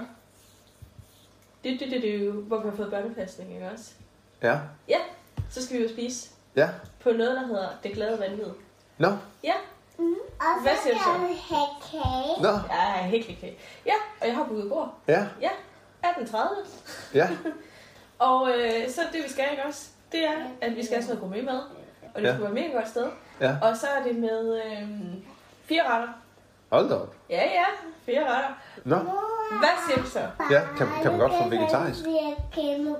Du, 1.63 1.69
du, 1.69 1.85
du, 1.91 1.95
du, 2.07 2.31
hvor 2.41 2.57
vi 2.61 2.69
har 2.69 2.75
fået 2.75 2.89
børnepasning, 2.89 3.53
ikke 3.53 3.69
også? 3.73 3.91
Ja. 4.43 4.57
Ja, 4.87 4.97
så 5.49 5.65
skal 5.65 5.77
vi 5.77 5.83
jo 5.83 5.89
spise 5.89 6.29
Ja. 6.55 6.69
på 6.99 7.11
noget, 7.11 7.35
der 7.35 7.47
hedder 7.47 7.69
Det 7.83 7.91
Glade 7.93 8.19
Vanvid. 8.19 8.45
Nå. 8.97 9.07
Ja, 9.43 9.53
Og 10.39 10.61
Hvad 10.61 10.75
så 10.75 10.81
siger 10.83 10.93
du 10.93 10.99
så? 10.99 11.09
skal 11.17 11.27
vi 11.29 11.41
have 11.49 11.67
kage. 11.91 12.41
Nå. 12.41 12.49
jeg 12.75 12.99
er 13.01 13.03
helt 13.07 13.29
okay. 13.37 13.51
Ja, 13.85 13.93
og 14.21 14.27
jeg 14.27 14.35
har 14.35 14.43
booket 14.43 14.69
bord. 14.69 14.93
Ja. 15.07 15.25
Ja, 15.41 15.49
18.30. 16.03 16.37
Ja. 17.13 17.29
Og 18.19 18.49
øh, 18.57 18.89
så 18.89 19.01
det, 19.13 19.23
vi 19.23 19.29
skal, 19.29 19.45
ikke 19.51 19.63
også? 19.65 19.87
Det 20.11 20.25
er, 20.25 20.35
at 20.61 20.75
vi 20.75 20.83
skal 20.85 20.95
have 20.95 21.03
sådan 21.05 21.19
noget 21.19 21.19
gourmet 21.19 21.45
mad. 21.45 21.61
Og 22.13 22.21
det 22.21 22.27
Ja. 22.27 22.31
skal 22.33 22.41
være 22.41 22.49
et 22.49 22.55
mega 22.55 22.67
godt 22.73 22.89
sted. 22.89 23.07
Ja. 23.41 23.55
Og 23.61 23.77
så 23.77 23.87
er 23.87 24.03
det 24.03 24.15
med 24.15 24.63
øh, 24.65 24.89
fire 25.65 25.83
retter. 25.89 26.07
Hold 26.69 26.89
da 26.89 26.95
op. 26.95 27.15
Ja, 27.29 27.43
ja, 27.43 27.65
fire 28.05 28.19
retter. 28.35 28.53
Nå. 28.83 28.95
Hvad 29.59 29.69
siger 29.87 30.01
du 30.03 30.09
så? 30.09 30.19
Ja, 30.51 30.61
kan, 30.77 30.87
kan 31.01 31.11
man 31.11 31.19
godt 31.19 31.33
få 31.43 31.49
vegetarisk? 31.49 32.05
Er 32.05 32.35
kæmpe 32.51 32.95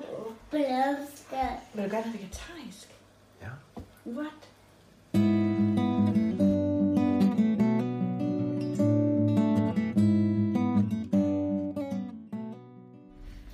blomster. 0.49 1.47
Vil 1.73 1.83
du 1.83 1.89
gerne 1.89 2.03
have 2.03 2.13
vegetarisk? 2.13 2.95
Ja. 3.41 3.47
What? 4.05 4.49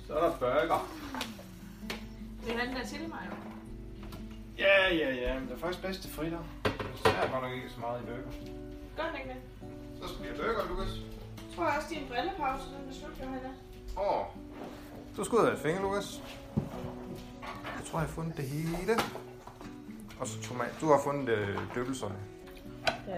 Så 0.06 0.14
er 0.14 0.20
der 0.20 0.32
burger. 0.38 0.88
Vil 2.44 2.52
du 2.52 2.58
have 2.58 2.68
den 2.68 2.76
der 2.76 2.86
til 2.86 3.08
mig? 3.08 3.18
jo? 3.30 3.36
Ja, 4.58 4.94
ja, 4.94 5.14
ja. 5.14 5.34
Men 5.38 5.48
det 5.48 5.54
er 5.54 5.58
faktisk 5.58 5.82
bedst 5.82 6.02
til 6.02 6.10
fritter. 6.10 6.38
Så 7.04 7.08
er 7.08 7.30
godt 7.32 7.42
nok 7.42 7.52
ikke 7.52 7.70
så 7.70 7.80
meget 7.80 8.02
i 8.02 8.04
burger. 8.04 8.52
Gør 8.96 9.02
den 9.06 9.16
ikke 9.20 9.28
det? 9.28 9.36
Så 10.02 10.08
skal 10.08 10.22
vi 10.22 10.28
have 10.28 10.38
burger, 10.38 10.68
Lukas. 10.68 10.92
Jeg 11.48 11.56
tror 11.56 11.64
også, 11.64 11.88
din 11.90 12.06
brillepause, 12.08 12.64
den 12.68 12.88
er 12.88 12.94
slut, 12.94 13.20
Johanna. 13.20 13.48
Åh. 13.98 14.18
Oh. 14.20 14.24
Du 15.16 15.24
skal 15.24 15.38
ud 15.38 15.44
af 15.46 15.52
et 15.52 15.58
finger, 15.58 15.82
Lukas. 15.82 16.22
Jeg 17.78 17.84
tror, 17.86 17.98
jeg 17.98 18.08
har 18.08 18.14
fundet 18.14 18.36
det 18.36 18.44
hele. 18.44 18.94
Og 20.20 20.26
så 20.26 20.42
tomat. 20.42 20.74
Du 20.80 20.86
har 20.86 21.00
fundet 21.04 21.28
øh, 21.28 21.58
døbelsøj. 21.74 22.10
Ja. 23.08 23.12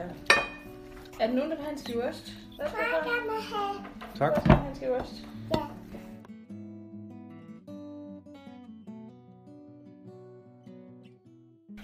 Er 1.21 1.27
der 1.27 1.35
nogen, 1.35 1.51
der 1.51 1.57
vil 1.57 1.65
have 1.65 1.73
en 1.73 1.79
skive 1.79 2.05
ost? 2.09 2.33
Hvad 2.57 2.69
skal 2.69 2.79
du 2.79 3.11
have? 3.11 3.85
Tak. 4.19 4.33
Hvad 4.33 4.41
skal 4.43 4.51
du 4.51 4.57
have 4.57 4.69
en 4.71 4.77
skive 4.77 4.97
ost? 4.97 5.13
Ja. 5.55 5.61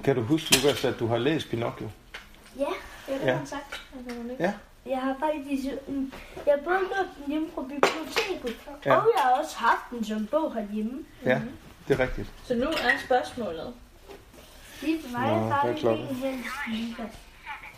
Kan 0.04 0.16
du 0.16 0.22
huske, 0.22 0.56
Lukas, 0.56 0.84
at 0.84 0.94
du 1.00 1.06
har 1.06 1.18
læst 1.18 1.48
Pinocchio? 1.50 1.90
Ja, 2.58 2.64
Ja, 3.08 3.14
det 3.14 3.20
Ja. 3.20 3.30
har 3.30 3.38
han 3.38 3.46
sagt. 3.46 3.82
Altså. 3.96 4.36
Ja. 4.38 4.52
Jeg 4.90 4.98
har 4.98 5.16
faktisk... 5.20 5.62
mm, 5.88 6.12
Jeg 6.46 6.54
har 6.58 6.64
både 6.64 6.78
lånt 6.78 7.10
den 7.16 7.24
hjemme 7.32 7.48
fra 7.54 7.62
biblioteket, 7.62 8.56
Ja. 8.86 8.90
ja. 8.92 8.96
og 8.96 9.06
jeg 9.16 9.22
har 9.22 9.30
også 9.42 9.56
haft 9.56 9.82
den 9.90 10.04
som 10.04 10.26
bog 10.26 10.54
herhjemme. 10.54 11.04
Ja, 11.24 11.40
det 11.88 12.00
er 12.00 12.02
rigtigt. 12.02 12.28
Så 12.44 12.54
nu 12.54 12.64
er 12.66 12.98
spørgsmålet. 13.06 13.74
Lige 14.82 15.02
til 15.02 15.12
mig, 15.12 15.26
Nå, 15.28 15.48
er 15.50 15.66
det 15.66 15.76
klokken? 15.76 16.08
ikke 16.08 16.14
helst 16.26 16.48
liga 16.72 17.02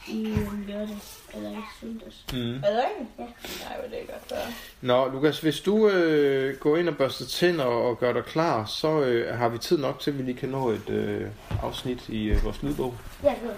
i 0.08 0.24
en 0.32 0.64
lørdag, 0.68 0.96
eller 1.34 1.50
i 1.50 1.62
søndags. 1.80 2.24
Mm. 2.32 2.38
Er 2.38 2.70
det 2.70 2.84
rigtigt? 2.84 3.08
Ja. 3.18 3.22
Nej, 3.68 3.78
hvor 3.80 3.88
det 3.88 4.02
er 4.02 4.06
godt 4.12 4.28
gøre. 4.28 4.52
Nå, 4.80 5.08
Lukas, 5.08 5.40
hvis 5.40 5.60
du 5.60 5.88
øh, 5.88 6.56
går 6.58 6.76
ind 6.76 6.88
og 6.88 6.96
børster 6.96 7.26
tænder 7.26 7.64
og 7.64 7.98
gør 7.98 8.12
dig 8.12 8.24
klar, 8.24 8.64
så 8.64 9.00
øh, 9.00 9.38
har 9.38 9.48
vi 9.48 9.58
tid 9.58 9.78
nok 9.78 10.00
til, 10.00 10.10
at 10.10 10.18
vi 10.18 10.22
lige 10.22 10.36
kan 10.38 10.48
nå 10.48 10.68
et 10.70 10.88
øh, 10.90 11.28
afsnit 11.62 12.08
i 12.08 12.24
øh, 12.24 12.44
vores 12.44 12.62
lydbog. 12.62 12.94
Jeg 13.22 13.38
ved. 13.42 13.52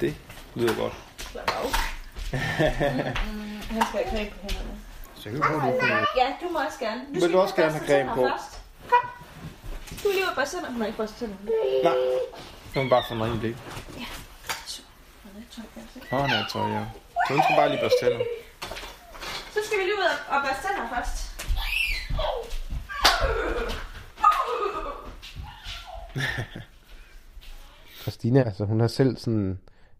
Det 0.00 0.14
lyder 0.54 0.74
godt. 0.76 0.92
Slap 1.18 1.48
af. 1.50 1.87
Mm, 2.32 2.38
Han 3.70 3.82
skal 3.88 4.04
have 4.04 4.10
creme 4.10 4.30
på 4.30 4.38
hænderne. 4.42 4.78
Så 5.14 5.28
jeg 5.28 5.32
kan 5.32 5.60
prøve 5.60 5.72
det. 5.72 6.06
Ja, 6.16 6.26
du 6.42 6.48
må 6.52 6.58
også 6.58 6.78
gerne. 6.78 7.00
Vil 7.12 7.20
skal 7.22 7.32
du 7.32 7.38
også 7.38 7.54
gerne 7.54 7.72
have 7.72 7.86
creme 7.86 8.10
på? 8.14 8.22
Først. 8.28 8.60
Kom. 8.90 9.10
Du 10.02 10.08
lige 10.08 10.24
børste 10.36 10.56
tænder. 10.56 10.70
Hun 10.70 10.80
har 10.80 10.86
ikke 10.86 10.96
børstet 10.96 11.18
tænder. 11.18 11.36
Nej, 11.84 11.94
så 12.74 12.82
må 12.82 12.88
bare 12.88 13.04
få 13.08 13.14
en 13.14 13.24
ren 13.24 13.40
blik. 13.40 13.56
Se. 14.66 14.82
Åh, 16.12 16.26
nej, 16.26 16.42
tøj, 16.52 16.68
ja. 16.76 16.84
Så 17.26 17.32
hun 17.34 17.42
skal 17.42 17.56
bare 17.56 17.68
lige 17.68 17.80
børste 17.80 17.98
tænder. 18.02 18.20
Så 19.54 19.58
skal 19.66 19.78
vi 19.78 19.84
lige 19.84 19.94
ud 19.94 20.08
og 20.28 20.42
børste 20.44 20.62
tænder 20.66 20.88
først. 20.94 21.16
Christina, 28.02 28.42
altså 28.42 28.64
hun 28.64 28.80
har 28.80 28.88
selv 28.88 29.16
sådan 29.16 29.58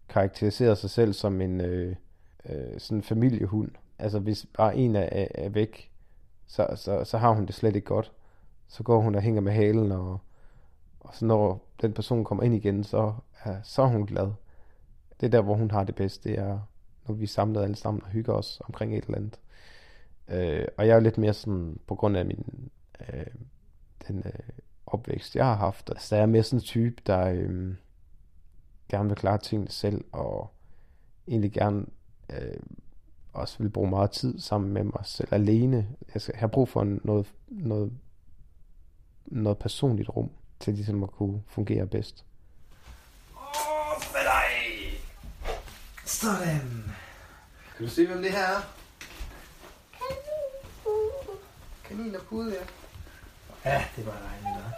karakteriseret 0.08 0.78
sig 0.78 0.90
selv 0.90 1.12
som 1.12 1.40
en 1.40 1.60
øh, 1.60 1.96
øh, 2.48 2.80
sådan 2.80 3.02
familiehund. 3.02 3.70
Altså 3.98 4.18
hvis 4.18 4.46
bare 4.56 4.76
en 4.76 4.96
er, 4.96 5.08
er, 5.12 5.26
er 5.34 5.48
væk, 5.48 5.90
så, 6.46 6.68
så, 6.76 7.04
så 7.04 7.18
har 7.18 7.32
hun 7.32 7.46
det 7.46 7.54
slet 7.54 7.76
ikke 7.76 7.86
godt. 7.86 8.12
Så 8.68 8.82
går 8.82 9.00
hun 9.00 9.14
og 9.14 9.22
hænger 9.22 9.40
med 9.40 9.52
halen, 9.52 9.92
og, 9.92 10.20
og 11.00 11.14
så 11.14 11.24
når 11.24 11.64
den 11.82 11.92
person 11.92 12.24
kommer 12.24 12.44
ind 12.44 12.54
igen, 12.54 12.84
så 12.84 13.14
er, 13.44 13.56
så 13.62 13.82
er 13.82 13.86
hun 13.86 14.06
glad. 14.06 14.30
Det 15.20 15.26
er 15.26 15.30
der, 15.30 15.40
hvor 15.40 15.54
hun 15.54 15.70
har 15.70 15.84
det 15.84 15.94
bedst. 15.94 16.24
Det 16.24 16.38
er, 16.38 16.58
når 17.08 17.14
vi 17.14 17.24
er 17.24 17.28
samlet 17.28 17.62
alle 17.62 17.76
sammen 17.76 18.02
og 18.02 18.08
hygger 18.08 18.32
os 18.32 18.60
omkring 18.64 18.98
et 18.98 19.04
eller 19.04 19.18
andet. 19.18 19.40
Øh, 20.28 20.66
og 20.78 20.86
jeg 20.86 20.92
er 20.92 20.96
jo 20.96 21.02
lidt 21.02 21.18
mere 21.18 21.34
sådan, 21.34 21.80
på 21.86 21.94
grund 21.94 22.16
af 22.16 22.26
min, 22.26 22.70
øh, 23.00 23.26
den 24.08 24.22
øh, 24.26 24.32
opvækst, 24.86 25.36
jeg 25.36 25.44
har 25.44 25.56
haft, 25.56 25.90
så 25.98 26.14
er 26.14 26.18
jeg 26.18 26.28
mere 26.28 26.42
sådan 26.42 26.58
en 26.58 26.62
type, 26.62 27.02
der 27.06 27.28
øh, 27.28 27.74
gerne 28.88 29.08
vil 29.08 29.16
klare 29.16 29.38
tingene 29.38 29.70
selv, 29.70 30.04
og 30.12 30.50
egentlig 31.28 31.52
gerne 31.52 31.86
øh, 32.30 32.60
også 33.32 33.58
vil 33.58 33.70
bruge 33.70 33.90
meget 33.90 34.10
tid 34.10 34.40
sammen 34.40 34.72
med 34.72 34.84
mig 34.84 35.02
selv 35.04 35.28
alene. 35.34 35.88
Jeg 36.14 36.22
skal 36.22 36.34
have 36.34 36.48
brug 36.48 36.68
for 36.68 36.84
noget, 37.04 37.26
noget, 37.48 37.92
noget 39.26 39.58
personligt 39.58 40.08
rum, 40.08 40.30
til 40.60 40.74
ligesom 40.74 41.02
at 41.02 41.10
kunne 41.10 41.42
fungere 41.48 41.86
bedst. 41.86 42.24
Åh, 43.36 44.02
med 44.12 44.20
dig! 44.20 45.00
Sådan. 46.04 46.84
Kan 47.76 47.86
du 47.86 47.90
se, 47.90 48.06
hvem 48.06 48.22
det 48.22 48.30
her 48.30 48.44
er? 48.44 48.60
Kanin 51.84 52.14
og 52.14 52.22
pude, 52.22 52.54
ja. 52.54 52.64
Ja, 53.70 53.84
det 53.96 54.06
var 54.06 54.12
dejligt, 54.12 54.64
da. 54.64 54.72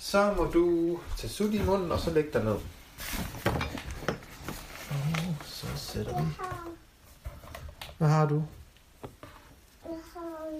Så 0.00 0.34
må 0.36 0.44
du 0.44 0.98
tage 1.16 1.30
sut 1.30 1.54
i 1.54 1.64
munden, 1.64 1.92
og 1.92 1.98
så 1.98 2.10
lægge 2.10 2.32
dig 2.32 2.44
ned. 2.44 2.56
Sætter 5.92 6.22
vi. 6.22 6.32
Hvad 7.98 8.08
har 8.08 8.26
du? 8.26 8.44
Jeg 9.84 9.98
har. 10.14 10.50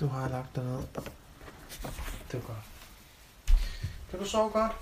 Du 0.00 0.06
har 0.06 0.28
lagt 0.28 0.56
dig 0.56 0.64
ned. 0.64 0.82
Det 2.32 2.34
var 2.34 2.40
godt. 2.40 2.64
Kan 4.10 4.18
du 4.18 4.24
sove 4.24 4.50
godt? 4.50 4.72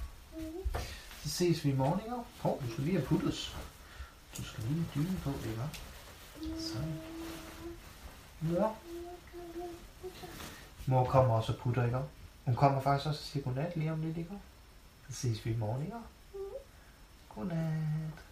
Så 1.23 1.29
ses 1.29 1.65
vi 1.65 1.71
i 1.71 1.75
morgen, 1.75 2.01
ikke? 2.01 2.17
Hov, 2.41 2.63
du 2.63 2.73
skal 2.73 2.85
lige 2.85 2.97
have 2.97 3.07
puttes. 3.07 3.57
Du 4.37 4.45
skal 4.45 4.65
lige 4.65 4.85
have 4.95 5.05
dyne 5.05 5.19
på, 5.25 5.31
ikke? 5.31 5.63
Så. 6.61 6.79
Mor. 8.41 8.77
Mor 10.87 11.05
kommer 11.05 11.35
også 11.35 11.53
og 11.53 11.59
putter, 11.59 11.85
ikke? 11.85 11.99
Hun 12.45 12.55
kommer 12.55 12.81
faktisk 12.81 13.09
også 13.09 13.21
og 13.21 13.25
siger 13.25 13.45
godnat 13.45 13.77
lige 13.77 13.93
om 13.93 14.01
lidt, 14.01 14.17
ikke? 14.17 14.39
Så 15.09 15.17
ses 15.17 15.45
vi 15.45 15.51
i 15.51 15.57
morgen, 15.57 15.83
ikke? 15.83 15.97
Godnat 17.35 18.26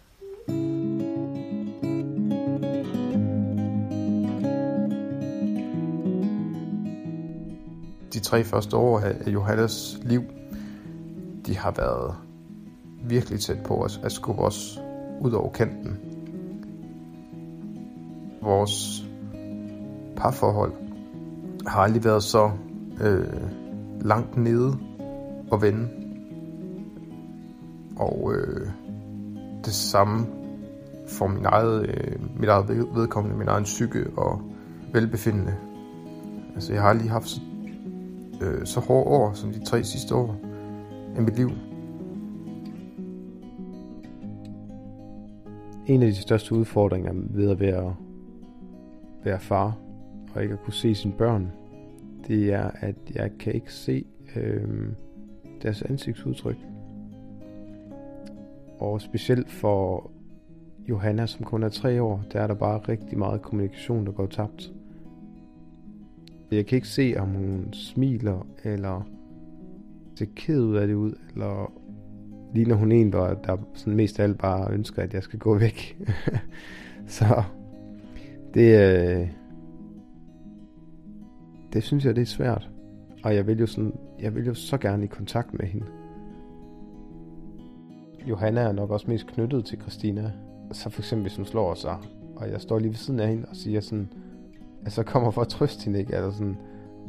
de 8.13 8.19
tre 8.19 8.43
første 8.43 8.77
år 8.77 8.99
af 8.99 9.27
Johannes 9.27 9.99
liv, 10.03 10.23
de 11.45 11.57
har 11.57 11.71
været 11.71 12.15
virkelig 13.03 13.39
tæt 13.39 13.63
på 13.63 13.83
os, 13.83 13.99
at 14.03 14.11
skubbe 14.11 14.41
os 14.41 14.79
ud 15.21 15.31
over 15.31 15.51
kanten. 15.51 15.97
Vores 18.41 19.05
parforhold 20.15 20.73
har 21.67 21.81
aldrig 21.81 22.03
været 22.03 22.23
så 22.23 22.51
øh, 23.01 23.27
langt 24.01 24.37
nede 24.37 24.77
og 25.51 25.61
vende. 25.61 25.89
Og 27.97 28.33
øh, 28.35 28.69
det 29.65 29.73
samme 29.73 30.27
for 31.07 31.27
min 31.27 31.45
eget, 31.45 31.89
øh, 31.89 32.39
mit 32.39 32.49
eget 32.49 32.69
vedkommende, 32.69 33.37
min 33.37 33.47
egen 33.47 33.63
psyke 33.63 34.09
og 34.17 34.41
velbefindende. 34.93 35.55
Altså 36.55 36.73
jeg 36.73 36.81
har 36.81 36.93
lige 36.93 37.09
haft 37.09 37.27
så 37.27 37.41
øh, 38.41 38.65
så 38.65 38.79
hårde 38.79 39.09
år 39.09 39.33
som 39.33 39.51
de 39.51 39.65
tre 39.65 39.83
sidste 39.83 40.15
år 40.15 40.35
af 41.15 41.21
mit 41.21 41.35
liv. 41.35 41.49
En 45.87 46.03
af 46.03 46.07
de 46.07 46.15
største 46.15 46.55
udfordringer 46.55 47.13
ved 47.15 47.49
at 47.49 47.59
være, 47.59 47.95
være 49.23 49.39
far 49.39 49.77
og 50.35 50.41
ikke 50.41 50.53
at 50.53 50.63
kunne 50.63 50.73
se 50.73 50.95
sine 50.95 51.13
børn, 51.17 51.51
det 52.27 52.53
er, 52.53 52.71
at 52.79 52.95
jeg 53.15 53.31
kan 53.39 53.53
ikke 53.53 53.73
se 53.73 54.05
øh, 54.35 54.87
deres 55.61 55.81
ansigtsudtryk. 55.81 56.57
Og 58.79 59.01
specielt 59.01 59.51
for 59.51 60.11
Johanna, 60.89 61.25
som 61.25 61.45
kun 61.45 61.63
er 61.63 61.69
tre 61.69 62.01
år, 62.01 62.23
der 62.33 62.41
er 62.41 62.47
der 62.47 62.53
bare 62.53 62.79
rigtig 62.79 63.17
meget 63.17 63.41
kommunikation, 63.41 64.05
der 64.05 64.11
går 64.11 64.25
tabt. 64.25 64.71
Jeg 66.51 66.65
kan 66.65 66.75
ikke 66.75 66.87
se, 66.87 67.15
om 67.17 67.29
hun 67.29 67.73
smiler, 67.73 68.47
eller 68.63 69.07
ser 70.15 70.25
ked 70.35 70.61
ud 70.61 70.75
af 70.75 70.87
det 70.87 70.93
ud, 70.93 71.13
eller 71.33 71.71
ligner 72.53 72.75
hun 72.75 72.91
en, 72.91 73.11
der, 73.11 73.33
der 73.33 73.57
sådan 73.73 73.95
mest 73.95 74.19
af 74.19 74.23
alt 74.23 74.37
bare 74.37 74.73
ønsker, 74.73 75.01
at 75.01 75.13
jeg 75.13 75.23
skal 75.23 75.39
gå 75.39 75.57
væk. 75.57 75.97
så 77.07 77.43
det, 78.53 78.79
øh, 78.79 79.27
det 81.73 81.83
synes 81.83 82.05
jeg, 82.05 82.15
det 82.15 82.21
er 82.21 82.25
svært. 82.25 82.69
Og 83.23 83.35
jeg 83.35 83.47
vil 83.47 83.59
jo, 83.59 83.65
sådan, 83.65 83.93
jeg 84.19 84.35
vil 84.35 84.45
jo 84.45 84.53
så 84.53 84.77
gerne 84.77 85.03
i 85.03 85.07
kontakt 85.07 85.53
med 85.53 85.67
hende. 85.67 85.85
Johanna 88.29 88.61
er 88.61 88.71
nok 88.71 88.89
også 88.89 89.05
mest 89.07 89.27
knyttet 89.27 89.65
til 89.65 89.81
Christina. 89.81 90.31
Så 90.71 90.89
for 90.89 91.01
eksempel, 91.01 91.23
hvis 91.23 91.35
hun 91.35 91.45
slår 91.45 91.73
sig, 91.73 91.97
og 92.35 92.51
jeg 92.51 92.61
står 92.61 92.79
lige 92.79 92.89
ved 92.89 92.95
siden 92.95 93.19
af 93.19 93.27
hende 93.27 93.45
og 93.49 93.55
siger 93.55 93.81
sådan, 93.81 94.09
altså 94.85 95.03
kommer 95.03 95.31
for 95.31 95.41
at 95.41 95.47
trøste 95.47 95.85
hende, 95.85 95.99
ikke? 95.99 96.15
Eller 96.15 96.31
sådan, 96.31 96.57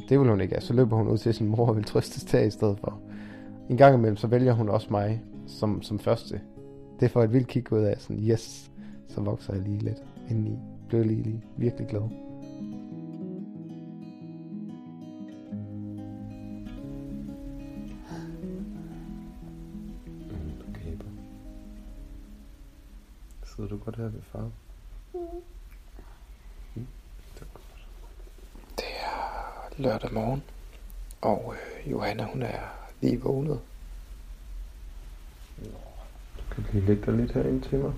det 0.09 0.19
vil 0.19 0.29
hun 0.29 0.41
ikke. 0.41 0.55
Så 0.59 0.73
løber 0.73 0.97
hun 0.97 1.07
ud 1.07 1.17
til 1.17 1.33
sin 1.33 1.47
mor 1.47 1.67
og 1.67 1.75
vil 1.75 1.83
trøstes 1.83 2.23
der 2.23 2.39
i 2.39 2.49
stedet 2.49 2.79
for. 2.79 2.99
En 3.69 3.77
gang 3.77 3.95
imellem, 3.95 4.17
så 4.17 4.27
vælger 4.27 4.53
hun 4.53 4.69
også 4.69 4.87
mig 4.91 5.23
som, 5.47 5.81
som 5.81 5.99
første. 5.99 6.41
Det 6.99 7.11
får 7.11 7.23
et 7.23 7.33
vildt 7.33 7.47
kig 7.47 7.73
ud 7.73 7.79
af, 7.79 7.95
sådan, 7.99 8.23
yes, 8.23 8.71
så 9.07 9.21
vokser 9.21 9.53
jeg 9.53 9.63
lige 9.63 9.79
lidt 9.79 10.03
indeni. 10.29 10.57
Blev 10.89 11.05
lige, 11.05 11.23
lige 11.23 11.43
virkelig 11.57 11.87
glad. 11.87 12.26
Sidder 23.57 23.69
du 23.69 23.77
godt 23.77 23.95
her 23.95 24.03
ved 24.03 24.21
far? 24.31 24.49
Mm. 25.13 26.87
Det 27.35 27.41
er 27.41 27.45
godt. 27.53 27.87
Det 28.75 28.85
er 29.01 29.81
lørdag 29.83 30.13
morgen, 30.13 30.43
og 31.21 31.55
øh, 31.55 31.91
Johanna 31.91 32.23
hun 32.23 32.41
er 32.41 32.59
lige 33.01 33.21
vågnet. 33.21 33.59
Nå, 35.57 35.69
Du 36.37 36.55
kan 36.55 36.65
lige 36.73 36.85
lægge 36.85 37.05
dig 37.05 37.13
lidt 37.13 37.31
herind 37.31 37.61
til 37.63 37.79
mig. 37.79 37.93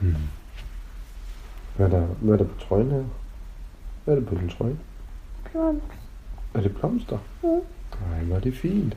Hmm. 0.00 0.14
Hvad 1.76 1.86
er, 1.86 1.90
der, 1.90 2.06
hvad 2.06 2.34
er 2.34 2.38
der 2.38 2.44
på 2.54 2.60
trøjen 2.60 2.90
her? 2.90 3.04
Hvad 4.04 4.14
er 4.14 4.18
det 4.20 4.28
på 4.28 4.34
din 4.34 4.48
trøje? 4.48 4.78
Plums. 5.44 5.82
Er 6.54 6.60
det 6.60 6.74
blomster? 6.76 7.18
Mm. 7.42 7.60
Nej, 8.00 8.24
hvor 8.24 8.36
er 8.36 8.40
det 8.40 8.56
fint. 8.56 8.96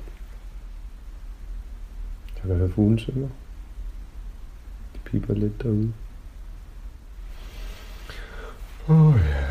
Kan 2.36 2.50
du 2.50 2.56
høre 2.56 2.70
fuglen 2.72 3.00
synge? 3.00 3.32
De 5.12 5.20
piper 5.20 5.34
lidt 5.34 5.64
derude. 5.64 5.94
Åh 8.90 9.08
oh, 9.08 9.16
ja. 9.30 9.46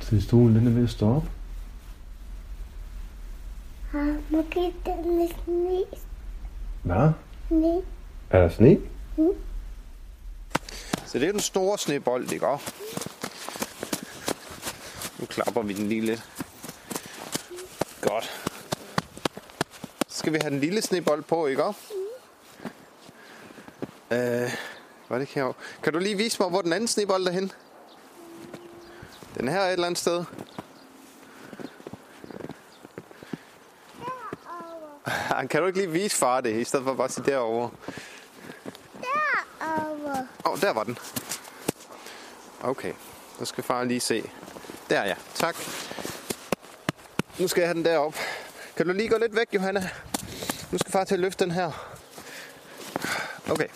Se, 0.00 0.22
stolen 0.22 0.56
den 0.56 0.66
er 0.66 0.70
ved 0.70 0.84
at 0.84 0.90
stå 0.90 1.16
op. 1.16 1.24
Har 3.90 4.16
måske 4.30 4.74
den 4.86 5.16
med 5.16 5.28
sne. 5.44 5.98
Hvad? 6.82 7.10
Sne. 7.48 7.82
Er 8.30 8.40
der 8.40 8.48
sne? 8.48 8.78
Mm. 9.16 9.28
Så 11.06 11.18
det 11.18 11.28
er 11.28 11.32
den 11.32 11.40
store 11.40 11.78
snebold, 11.78 12.32
ikke 12.32 12.46
også? 12.46 12.72
Nu 15.18 15.26
klapper 15.26 15.62
vi 15.62 15.72
den 15.72 15.88
lige 15.88 16.00
lidt. 16.00 16.30
Godt. 18.00 18.24
Så 20.08 20.18
skal 20.18 20.32
vi 20.32 20.38
have 20.42 20.50
den 20.50 20.60
lille 20.60 20.82
snebold 20.82 21.22
på, 21.22 21.46
ikke 21.46 21.64
også? 21.64 21.80
Øh, 24.10 24.50
var 25.12 25.18
det 25.18 25.28
her? 25.28 25.52
Kan 25.82 25.92
du 25.92 25.98
lige 25.98 26.16
vise 26.16 26.36
mig, 26.40 26.48
hvor 26.48 26.62
den 26.62 26.72
anden 26.72 26.88
snebold 26.88 27.26
er 27.26 27.30
henne? 27.30 27.50
Den 29.38 29.48
her 29.48 29.60
er 29.60 29.66
et 29.66 29.72
eller 29.72 29.86
andet 29.86 29.98
sted. 29.98 30.24
Kan 35.50 35.60
du 35.60 35.66
ikke 35.66 35.78
lige 35.78 35.90
vise 35.90 36.16
far 36.16 36.40
det, 36.40 36.60
i 36.60 36.64
stedet 36.64 36.84
for 36.84 36.94
bare 36.94 37.04
at 37.04 37.12
sige 37.12 37.26
derovre? 37.26 37.70
Over. 39.60 40.16
Åh, 40.46 40.52
oh, 40.52 40.60
der 40.60 40.72
var 40.72 40.84
den. 40.84 40.98
Okay, 42.62 42.92
så 43.38 43.44
skal 43.44 43.64
far 43.64 43.84
lige 43.84 44.00
se. 44.00 44.30
Der 44.90 45.04
ja, 45.04 45.14
tak. 45.34 45.56
Nu 47.38 47.48
skal 47.48 47.60
jeg 47.60 47.68
have 47.68 47.74
den 47.74 47.84
derop. 47.84 48.14
Kan 48.76 48.86
du 48.86 48.92
lige 48.92 49.08
gå 49.08 49.18
lidt 49.18 49.36
væk, 49.36 49.48
Johanna? 49.54 49.90
Nu 50.70 50.78
skal 50.78 50.92
far 50.92 51.04
til 51.04 51.14
at 51.14 51.20
løfte 51.20 51.44
den 51.44 51.52
her. 51.52 51.70
Okay. 53.50 53.68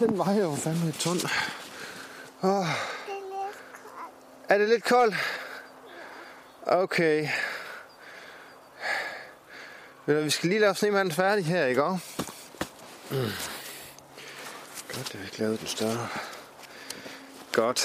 Den 0.00 0.18
vejer 0.18 0.40
jo 0.40 0.54
fandme 0.54 0.88
et 0.88 0.94
ton. 0.94 1.16
Oh. 2.42 2.70
Ah. 2.70 2.74
Er 4.48 4.58
det 4.58 4.68
lidt 4.68 4.84
koldt? 4.84 5.14
Okay. 6.66 7.28
Ved 10.06 10.22
Vi 10.22 10.30
skal 10.30 10.48
lige 10.48 10.60
lave 10.60 10.74
snemanden 10.74 11.14
færdig 11.14 11.46
her, 11.46 11.66
ikke 11.66 11.84
også? 11.84 12.04
Mm. 13.10 13.16
Godt, 14.94 15.12
det 15.12 15.20
vi 15.20 15.24
ikke 15.24 15.38
lavede 15.38 15.58
den 15.58 15.66
større. 15.66 16.08
Godt. 17.52 17.80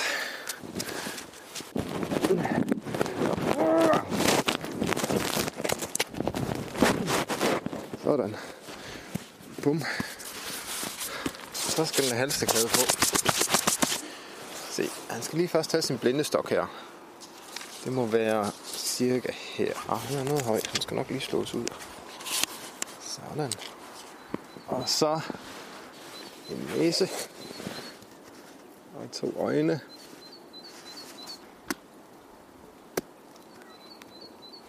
Sådan. 8.03 8.35
Bum. 9.63 9.83
Så 11.75 11.85
skal 11.85 12.03
den 12.09 12.17
have 12.17 12.29
på. 12.29 12.79
Se, 14.69 14.89
han 15.09 15.21
skal 15.21 15.37
lige 15.37 15.47
først 15.47 15.69
tage 15.69 15.81
sin 15.81 15.97
blindestok 15.97 16.49
her. 16.49 16.65
Det 17.83 17.93
må 17.93 18.05
være 18.05 18.51
cirka 18.65 19.31
her. 19.31 19.73
Ah, 19.89 19.99
han 19.99 20.17
er 20.17 20.23
noget 20.23 20.41
høj. 20.41 20.61
Han 20.71 20.81
skal 20.81 20.95
nok 20.95 21.09
lige 21.09 21.21
slås 21.21 21.53
ud. 21.53 21.65
Sådan. 23.01 23.53
Og 24.67 24.83
så 24.85 25.19
en 26.49 26.69
næse. 26.77 27.09
Og 28.95 29.11
to 29.11 29.33
øjne. 29.39 29.79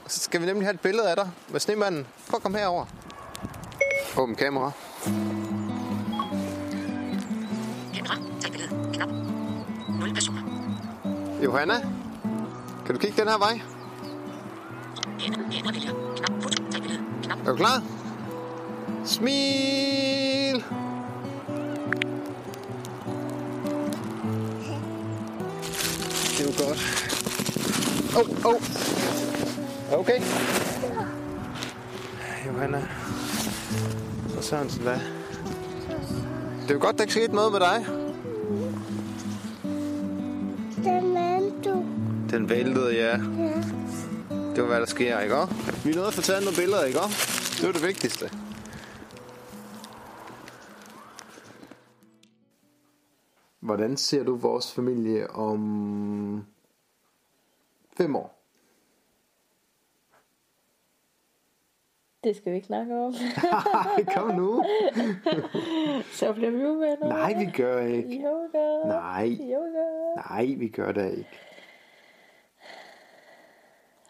Og 0.05 0.11
så 0.11 0.21
skal 0.21 0.40
vi 0.40 0.47
nemlig 0.47 0.66
have 0.66 0.75
et 0.75 0.81
billede 0.81 1.11
af 1.11 1.16
dig 1.16 1.31
med 1.49 1.61
snemanden. 1.61 2.07
Prøv 2.29 2.37
at 2.37 2.42
komme 2.42 2.59
herover. 2.59 2.87
Åbn 4.16 4.35
kamera. 4.35 4.73
Billede. 8.52 8.70
Knap. 8.92 9.09
0 10.00 10.14
personer. 10.14 10.42
Johanna, 11.44 11.74
kan 12.87 12.94
du 12.94 12.98
kigge 13.00 13.20
den 13.20 13.28
her 13.28 13.38
vej? 13.38 13.61
Knap. 16.16 16.42
Foto. 16.42 16.62
Tag 16.70 16.82
billede. 16.82 17.02
Knap. 17.22 17.38
Er 17.46 17.50
du 17.50 17.56
klar? 17.56 17.82
Smil! 19.04 20.64
Det 26.37 26.40
er 26.40 26.46
jo 26.46 26.66
godt. 26.66 26.80
Åh, 28.16 28.46
oh, 28.46 28.54
oh. 28.54 29.98
Okay. 29.98 30.20
Johanna. 32.46 32.82
Så 34.35 34.42
Sørensen, 34.42 34.82
hvad? 34.82 34.98
Det 36.62 36.70
er 36.70 36.74
jo 36.74 36.80
godt, 36.80 36.96
der 36.96 37.02
ikke 37.02 37.12
skete 37.12 37.35
noget 37.35 37.52
med 37.52 37.61
dig. 37.61 37.87
Den 42.30 42.48
væltede, 42.48 42.94
ja. 42.94 43.16
Ja. 43.16 43.62
Det 44.30 44.62
var, 44.62 44.66
hvad 44.66 44.80
der 44.80 44.86
sker, 44.86 45.20
ikke 45.20 45.36
også? 45.36 45.54
Vi 45.84 45.90
er 45.90 45.94
nødt 45.94 45.94
til 45.94 46.00
at 46.00 46.14
få 46.14 46.22
taget 46.22 46.44
nogle 46.44 46.56
billeder, 46.56 46.84
ikke 46.84 47.00
også? 47.00 47.16
Det 47.60 47.66
var 47.66 47.72
det 47.72 47.82
vigtigste. 47.82 48.30
Hvordan 53.60 53.96
ser 53.96 54.24
du 54.24 54.36
vores 54.36 54.72
familie 54.72 55.30
om 55.30 56.46
fem 57.96 58.16
år? 58.16 58.42
Det 62.24 62.36
skal 62.36 62.52
vi 62.52 62.56
ikke 62.56 62.66
snakke 62.66 62.94
om. 62.94 63.14
Kom 64.16 64.34
nu. 64.36 64.64
Så 66.18 66.32
bliver 66.32 66.50
vi 66.50 66.64
uvenner. 66.64 67.08
Nej, 67.08 67.34
vi 67.38 67.50
gør 67.56 67.80
ikke. 67.80 68.22
Gør. 68.52 68.86
Nej. 68.86 69.36
Gør. 69.38 70.30
Nej, 70.30 70.54
vi 70.58 70.68
gør 70.68 70.92
det 70.92 71.10
ikke. 71.10 71.45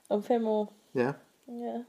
Om 0.08 0.22
fem 0.22 0.46
år. 0.46 0.72
Ja, 0.94 1.12
Ja. 1.48 1.82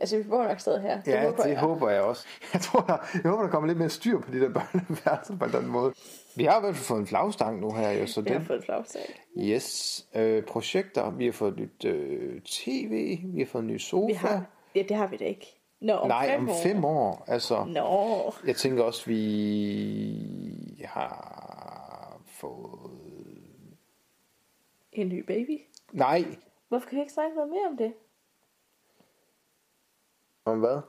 Altså, 0.00 0.16
vi 0.16 0.22
bor 0.22 0.44
nok 0.44 0.60
stadig 0.60 0.82
her. 0.82 1.02
Det 1.02 1.12
ja 1.12 1.24
håber 1.24 1.42
det 1.42 1.50
jeg. 1.50 1.58
håber 1.60 1.90
jeg 1.90 2.02
også. 2.02 2.26
Jeg 2.52 2.60
tror, 2.60 2.80
der, 2.80 2.96
jeg 3.14 3.30
håber, 3.30 3.42
der 3.42 3.50
kommer 3.50 3.66
lidt 3.66 3.78
mere 3.78 3.88
styr 3.90 4.18
på 4.20 4.30
de 4.32 4.40
der 4.40 4.48
børneværelser 4.52 5.36
på 5.38 5.46
den 5.46 5.66
måde. 5.66 5.94
Vi 6.36 6.44
har 6.44 6.58
i 6.58 6.60
hvert 6.60 6.74
fald 6.74 6.84
fået 6.84 7.00
en 7.00 7.06
flagstang 7.06 7.60
nu 7.60 7.72
her, 7.72 7.90
jo, 7.90 8.06
så 8.06 8.20
Vi 8.20 8.30
har 8.30 8.38
det, 8.38 8.46
fået 8.46 8.64
flagstag. 8.64 9.20
Yes. 9.38 10.06
Øh, 10.14 10.42
projekter. 10.44 11.10
Vi 11.10 11.24
har 11.24 11.32
fået 11.32 11.56
nyt 11.56 11.84
øh, 11.84 12.40
tv. 12.40 13.18
Vi 13.24 13.38
har 13.38 13.46
fået 13.46 13.62
en 13.62 13.68
ny 13.68 13.78
sofa. 13.78 14.06
Vi 14.06 14.12
har... 14.12 14.44
Ja, 14.74 14.82
det 14.88 14.96
har 14.96 15.06
vi 15.06 15.16
da 15.16 15.24
ikke. 15.24 15.60
Nå, 15.80 15.92
om 15.92 16.08
Nej, 16.08 16.28
fem 16.28 16.40
om 16.40 16.48
år. 16.48 16.54
fem 16.62 16.84
år. 16.84 17.24
Altså, 17.28 17.64
Nå. 17.64 18.32
jeg 18.46 18.56
tænker 18.56 18.82
også, 18.82 19.06
vi 19.06 20.82
har 20.84 22.20
fået... 22.26 22.90
En 24.92 25.08
ny 25.08 25.24
baby. 25.26 25.60
Nej. 25.92 26.24
Hvorfor 26.74 26.88
kan 26.88 26.96
vi 26.96 27.00
ikke 27.00 27.12
snakke 27.12 27.36
noget 27.36 27.50
mere 27.50 27.66
om 27.66 27.76
det? 27.76 27.94
Om 30.44 30.60
hvad? 30.60 30.80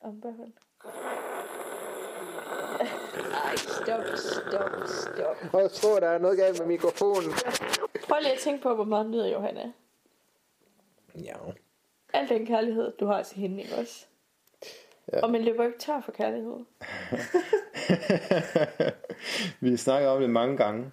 Om 0.00 0.20
børn. 0.20 0.52
Ej, 3.44 3.56
stop, 3.56 4.04
stop, 4.16 4.70
stop. 4.86 5.60
Jeg 5.60 5.70
tror, 5.70 6.00
der 6.00 6.08
er 6.08 6.18
noget 6.18 6.38
galt 6.38 6.58
med 6.58 6.66
mikrofonen. 6.66 7.30
Prøv 8.08 8.18
lige 8.20 8.32
at 8.32 8.38
tænke 8.38 8.62
på, 8.62 8.74
hvor 8.74 8.84
meget 8.84 9.10
nyder 9.10 9.26
Johanna. 9.26 9.72
Ja. 11.14 11.36
Al 12.12 12.28
den 12.28 12.46
kærlighed, 12.46 12.92
du 13.00 13.06
har 13.06 13.22
til 13.22 13.36
hende, 13.36 13.62
ikke 13.62 13.74
også? 13.74 14.06
Ja. 15.12 15.22
Og 15.22 15.30
man 15.30 15.42
løber 15.42 15.64
ikke 15.64 15.78
tør 15.78 16.00
for 16.00 16.12
kærlighed. 16.12 16.64
vi 19.70 19.76
snakker 19.76 20.08
om 20.08 20.20
det 20.20 20.30
mange 20.30 20.56
gange. 20.56 20.90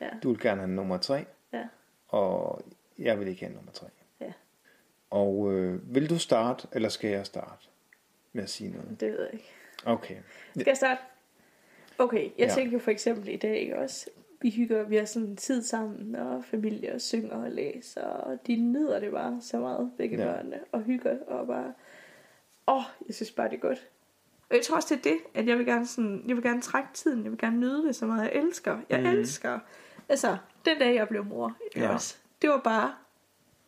Ja. 0.00 0.10
Du 0.22 0.28
vil 0.28 0.40
gerne 0.40 0.60
have 0.60 0.70
nummer 0.70 0.98
tre. 0.98 1.26
Og 2.14 2.62
jeg 2.98 3.20
vil 3.20 3.28
ikke 3.28 3.40
have 3.44 3.54
nummer 3.54 3.72
tre. 3.72 3.86
Ja. 4.20 4.32
Og 5.10 5.52
øh, 5.52 5.94
vil 5.94 6.10
du 6.10 6.18
starte, 6.18 6.68
eller 6.72 6.88
skal 6.88 7.10
jeg 7.10 7.26
starte 7.26 7.66
med 8.32 8.42
at 8.42 8.50
sige 8.50 8.70
noget? 8.70 9.00
Det 9.00 9.12
ved 9.12 9.20
jeg 9.20 9.32
ikke. 9.32 9.50
Okay. 9.84 10.16
Skal 10.52 10.66
jeg 10.66 10.76
starte? 10.76 11.00
Okay, 11.98 12.30
jeg 12.38 12.48
Ja. 12.48 12.54
tænker 12.54 12.78
for 12.78 12.90
eksempel 12.90 13.28
i 13.28 13.36
dag 13.36 13.58
ikke 13.58 13.78
også. 13.78 14.10
Vi 14.40 14.50
hygger, 14.50 14.82
vi 14.82 14.96
har 14.96 15.04
sådan 15.04 15.36
tid 15.36 15.62
sammen, 15.62 16.14
og 16.16 16.44
familie 16.44 16.94
og 16.94 17.00
synger 17.00 17.36
og 17.44 17.50
læser, 17.50 18.02
og 18.02 18.38
de 18.46 18.56
nyder 18.56 19.00
det 19.00 19.10
bare 19.12 19.38
så 19.42 19.58
meget, 19.58 19.92
begge 19.98 20.16
Ja. 20.16 20.24
børnene, 20.24 20.60
og 20.72 20.82
hygger, 20.82 21.18
og 21.26 21.46
bare, 21.46 21.72
åh, 22.66 22.76
oh, 22.76 22.82
jeg 23.06 23.14
synes 23.14 23.30
bare, 23.30 23.48
det 23.48 23.56
er 23.56 23.60
godt. 23.60 23.88
Og 24.50 24.56
jeg 24.56 24.64
tror 24.64 24.76
også, 24.76 24.94
det 24.94 25.06
er 25.06 25.10
det, 25.14 25.20
at 25.34 25.46
jeg 25.46 25.58
vil 25.58 25.66
gerne, 25.66 25.86
sådan, 25.86 26.24
jeg 26.28 26.36
vil 26.36 26.44
gerne 26.44 26.60
trække 26.60 26.88
tiden, 26.94 27.22
jeg 27.24 27.30
vil 27.30 27.38
gerne 27.38 27.60
nyde 27.60 27.86
det 27.86 27.96
så 27.96 28.06
meget, 28.06 28.22
jeg 28.24 28.42
elsker, 28.42 28.80
jeg 28.90 29.00
mm. 29.00 29.06
elsker. 29.06 29.58
Altså, 30.08 30.36
den 30.64 30.78
dag 30.78 30.94
jeg 30.94 31.08
blev 31.08 31.24
mor, 31.24 31.56
Ja. 31.76 31.92
også, 31.94 32.16
det 32.42 32.50
var 32.50 32.60
bare, 32.60 32.94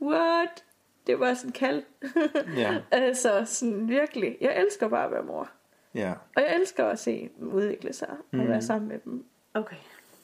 what? 0.02 0.64
Det 1.06 1.20
var 1.20 1.34
sådan 1.34 1.52
kald. 1.52 1.82
Ja. 2.56 2.78
altså, 2.90 3.44
sådan 3.46 3.88
virkelig, 3.88 4.36
jeg 4.40 4.56
elsker 4.60 4.88
bare 4.88 5.04
at 5.04 5.10
være 5.12 5.22
mor. 5.22 5.50
Ja. 5.94 6.12
Og 6.36 6.42
jeg 6.42 6.54
elsker 6.54 6.86
at 6.86 6.98
se 6.98 7.30
dem 7.38 7.52
udvikle 7.52 7.92
sig 7.92 8.08
og 8.10 8.16
Mhm. 8.30 8.42
mm. 8.42 8.48
være 8.48 8.62
sammen 8.62 8.88
med 8.88 8.98
dem. 9.04 9.24
Okay. 9.54 9.76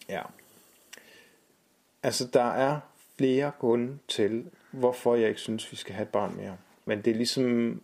Ja. 0.09 0.23
Altså, 2.03 2.27
der 2.27 2.45
er 2.45 2.81
flere 3.19 3.53
grunde 3.59 3.99
til, 4.09 4.51
hvorfor 4.71 5.15
jeg 5.15 5.29
ikke 5.29 5.41
synes, 5.41 5.73
vi 5.73 5.77
skal 5.77 5.95
have 5.95 6.03
et 6.03 6.09
barn 6.09 6.37
mere. 6.37 6.57
Men 6.85 7.03
det 7.03 7.11
er 7.11 7.15
ligesom 7.15 7.83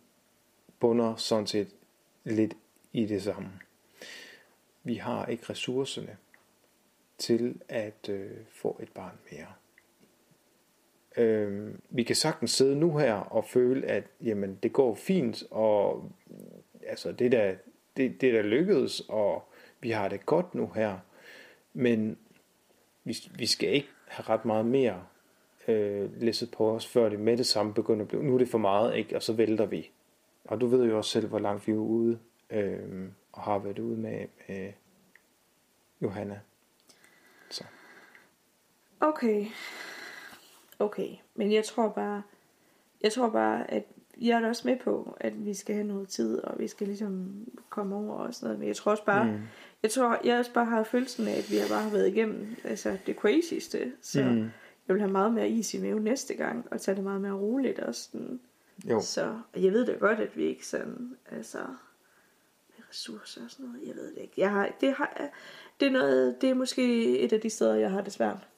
bunder 0.81 1.16
sådan 1.16 1.46
set 1.46 1.68
lidt 2.24 2.55
i 2.92 3.07
det 3.07 3.22
samme. 3.22 3.48
Vi 4.85 4.94
har 4.94 5.27
ikke 5.27 5.44
ressourcerne 5.51 6.16
til 7.18 7.61
at 7.68 8.09
øh, 8.09 8.31
få 8.50 8.81
et 8.83 8.92
barn 8.92 9.18
mere. 9.31 9.46
Øh, 11.16 11.74
vi 11.90 12.02
kan 12.02 12.16
sagtens 12.16 12.50
sidde 12.50 12.76
nu 12.76 12.96
her 12.98 13.14
og 13.14 13.44
føle, 13.44 13.87
at 13.87 14.04
jamen, 14.20 14.59
det 14.62 14.72
går 14.72 14.94
fint, 14.94 15.42
og 15.50 16.11
altså, 16.87 17.12
det, 17.12 17.33
der, 17.33 17.54
det, 17.96 18.20
det 18.20 18.35
der 18.35 18.42
lykkedes, 18.42 19.02
og 19.09 19.48
vi 19.81 19.90
har 19.90 20.09
det 20.09 20.26
godt 20.26 20.54
nu 20.54 20.66
her. 20.74 20.98
Men 21.72 22.18
vi, 23.04 23.16
vi 23.35 23.46
skal 23.46 23.68
ikke 23.68 23.88
have 24.07 24.24
ret 24.28 24.44
meget 24.44 24.66
mere 24.66 25.04
øh, 25.68 26.22
læsset 26.22 26.50
på 26.50 26.70
os, 26.70 26.87
før 26.87 27.09
det 27.09 27.20
med 27.20 27.37
det 27.37 27.46
samme 27.46 27.74
begynder 27.74 28.02
at 28.02 28.09
blive, 28.09 28.24
nu 28.24 28.35
er 28.35 28.38
det 28.38 28.48
for 28.48 28.59
meget, 28.59 28.96
ikke? 28.96 29.16
og 29.16 29.22
så 29.22 29.33
vælter 29.33 29.66
vi. 29.66 29.90
Og 30.44 30.61
du 30.61 30.66
ved 30.66 30.85
jo 30.85 30.96
også 30.96 31.11
selv, 31.11 31.28
hvor 31.28 31.38
langt 31.38 31.66
vi 31.66 31.72
er 31.72 31.76
ude, 31.76 32.18
øh, 32.50 33.09
og 33.33 33.42
har 33.42 33.59
været 33.59 33.78
ude 33.78 33.96
med, 33.96 34.26
med 34.48 34.72
Johanna. 36.02 36.40
Okay. 39.00 39.46
Okay. 40.78 41.08
Men 41.34 41.52
jeg 41.52 41.64
tror 41.64 41.88
bare, 41.88 42.22
jeg 43.00 43.12
tror 43.12 43.30
bare, 43.30 43.70
at 43.70 43.84
jeg 44.20 44.37
er 44.37 44.40
da 44.40 44.48
også 44.48 44.68
med 44.68 44.76
på, 44.76 45.16
at 45.20 45.44
vi 45.46 45.54
skal 45.54 45.74
have 45.74 45.87
noget 45.87 46.08
tid, 46.08 46.38
og 46.38 46.58
vi 46.58 46.68
skal 46.68 46.87
ligesom 46.87 47.46
komme 47.68 47.96
over 47.96 48.14
og 48.14 48.34
sådan 48.34 48.46
noget. 48.46 48.58
Men 48.58 48.68
jeg 48.68 48.76
tror 48.76 48.90
også 48.90 49.04
bare, 49.04 49.24
mm. 49.24 49.38
jeg 49.82 49.90
tror, 49.90 50.20
jeg 50.24 50.38
også 50.38 50.52
bare 50.52 50.64
har 50.64 50.84
følelsen 50.84 51.28
af, 51.28 51.38
at 51.38 51.50
vi 51.50 51.56
har 51.56 51.68
bare 51.68 51.92
været 51.92 52.08
igennem 52.08 52.56
altså, 52.64 52.98
det 53.06 53.16
crazyste. 53.16 53.92
Så 54.02 54.24
mm. 54.24 54.40
jeg 54.88 54.94
vil 54.94 55.00
have 55.00 55.12
meget 55.12 55.32
mere 55.32 55.48
is 55.48 55.74
i 55.74 55.80
maven 55.80 56.02
næste 56.02 56.34
gang, 56.34 56.66
og 56.70 56.80
tage 56.80 56.94
det 56.94 57.04
meget 57.04 57.20
mere 57.20 57.32
roligt 57.32 57.78
også. 57.78 58.02
Sådan. 58.02 58.40
Jo. 58.90 59.00
Så 59.00 59.40
og 59.54 59.62
jeg 59.62 59.72
ved 59.72 59.87
da 59.87 59.92
godt, 59.92 60.20
at 60.20 60.37
vi 60.37 60.44
ikke 60.44 60.66
sådan, 60.66 61.16
altså, 61.30 61.58
med 62.68 62.84
ressourcer 62.90 63.44
og 63.44 63.50
sådan 63.50 63.66
noget, 63.66 63.88
jeg 63.88 63.96
ved 63.96 64.11
det 64.14 64.22
ikke. 64.22 64.34
Jeg 64.37 64.50
har, 64.50 64.70
det, 64.80 64.92
har, 64.92 65.30
det, 65.80 65.88
er 65.88 65.92
noget, 65.92 66.40
det 66.40 66.50
er 66.50 66.54
måske 66.54 67.18
et 67.18 67.32
af 67.32 67.40
de 67.40 67.50
steder, 67.50 67.74
jeg 67.74 67.90
har 67.90 68.00
det 68.00 68.12
svært. 68.12 68.48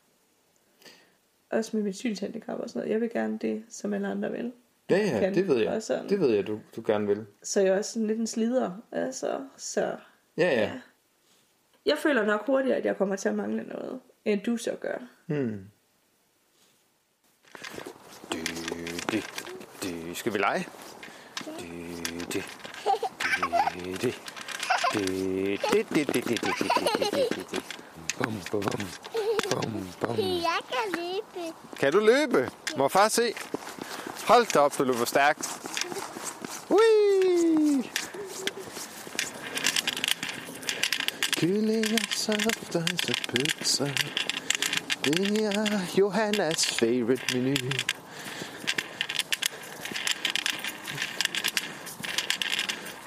Også 1.51 1.77
med 1.77 1.83
mit 1.85 1.97
synshandicap 1.97 2.59
og 2.61 2.69
sådan 2.69 2.81
noget. 2.81 2.93
Jeg 2.93 3.01
vil 3.01 3.11
gerne 3.11 3.39
det, 3.39 3.65
som 3.69 3.95
alle 3.95 4.09
andre 4.09 4.31
vil. 4.31 4.53
Ja, 4.91 4.97
ja, 4.99 5.21
Kan 5.21 5.35
det 5.35 5.49
ved 5.49 5.57
jeg. 5.63 5.83
sådan. 5.83 6.09
Det 6.09 6.21
ved 6.21 6.31
jeg, 6.31 6.47
du, 6.47 6.61
du 6.77 6.83
gerne 6.87 7.07
vil. 7.07 7.27
Så 7.43 7.61
jeg 7.61 7.69
er 7.75 7.79
også 7.79 7.93
sådan 7.93 8.07
lidt 8.07 8.19
en 8.19 8.27
slider. 8.27 8.71
Altså, 8.93 9.41
så 9.57 9.81
Ja, 10.37 10.47
ja. 10.47 10.61
Ja. 10.61 10.73
jeg 11.87 11.99
føler 11.99 12.25
nok 12.25 12.47
hurtigere, 12.47 12.77
at 12.77 12.85
jeg 12.85 12.97
kommer 12.97 13.17
til 13.17 13.29
at 13.29 13.35
mangle 13.35 13.63
noget, 13.63 14.01
end 14.25 14.41
du 14.41 14.57
så 14.57 14.77
gør. 14.81 14.99
Hmm. 15.27 15.65
Du, 18.33 18.37
det, 19.13 19.25
det. 19.83 20.17
Skal 20.17 20.33
vi 20.33 20.39
lege? 20.39 20.67
Du, 21.47 21.51
det, 22.33 22.33
det, 22.33 22.45
det. 24.03 24.15
Det, 24.93 25.61
det, 25.73 25.89
det, 25.95 26.07
det, 26.15 26.15
det, 26.15 26.25
det, 26.25 26.41
det, 26.41 26.71
det, 26.99 27.13
det, 27.13 27.37
det, 27.37 27.51
det. 27.51 27.63
Bum, 28.19 28.35
bum, 28.51 28.63
bum, 29.51 29.89
bum. 30.01 30.17
Jeg 30.19 30.59
kan 30.69 30.95
løbe. 30.95 31.55
Kan 31.77 31.93
du 31.93 31.99
løbe? 31.99 32.51
Må 32.77 32.89
far 32.89 33.09
se? 33.09 33.35
Hold 34.27 34.47
da 34.47 34.59
op, 34.59 34.79
du 34.79 34.85
løber 34.85 35.05
stærkt. 35.05 35.49
Ui! 36.69 37.91
Kyllinger, 41.37 41.99
safter, 42.11 42.83
så 43.05 43.15
pølser. 43.29 43.89
Det 45.05 45.45
er 45.45 45.81
Johannas 45.99 46.67
favorite 46.67 47.39
menu. 47.39 47.71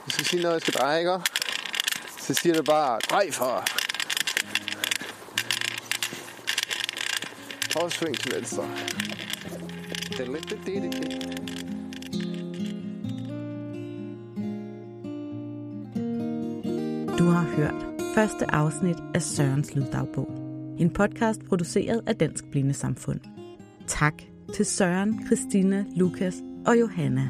Jeg 0.06 0.12
skal 0.14 0.26
sige 0.26 0.42
noget, 0.42 0.54
jeg 0.54 0.62
skal 0.62 0.74
dreje, 0.74 1.00
ikke? 1.00 1.20
Så 2.20 2.34
siger 2.34 2.56
du 2.56 2.64
bare, 2.64 3.00
drej 3.10 3.32
for. 3.32 3.66
Og 7.76 7.92
sving 7.92 8.18
til 8.18 8.36
venstre. 8.36 8.64
Du 17.18 17.24
har 17.24 17.56
hørt 17.56 17.86
første 18.16 18.52
afsnit 18.52 18.98
af 19.16 19.22
Sørens 19.22 19.76
Lyddagbog. 19.76 20.30
En 20.80 20.90
podcast 20.90 21.46
produceret 21.46 22.02
af 22.08 22.16
Dansk 22.16 22.46
Blinde 22.52 22.74
Samfund. 22.74 23.20
Tak 23.88 24.14
til 24.56 24.66
Søren, 24.66 25.26
Christina, 25.26 25.86
Lukas 25.96 26.36
og 26.68 26.80
Johanna. 26.80 27.30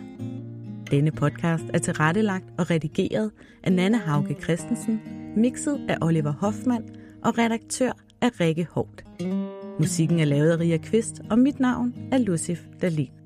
Denne 0.91 1.11
podcast 1.11 1.63
er 1.73 1.79
tilrettelagt 1.79 2.45
og 2.57 2.69
redigeret 2.69 3.31
af 3.63 3.73
Nanne 3.73 3.97
Hauge 3.97 4.35
Christensen, 4.41 5.01
mixet 5.37 5.85
af 5.89 5.97
Oliver 6.01 6.31
Hoffmann 6.31 6.83
og 7.23 7.37
redaktør 7.37 7.91
af 8.21 8.39
Rikke 8.39 8.67
Holt. 8.71 9.03
Musikken 9.79 10.19
er 10.19 10.25
lavet 10.25 10.51
af 10.51 10.59
Ria 10.59 10.77
Kvist, 10.77 11.21
og 11.29 11.39
mit 11.39 11.59
navn 11.59 11.93
er 12.11 12.17
Lucif 12.17 12.59
Dalin. 12.81 13.22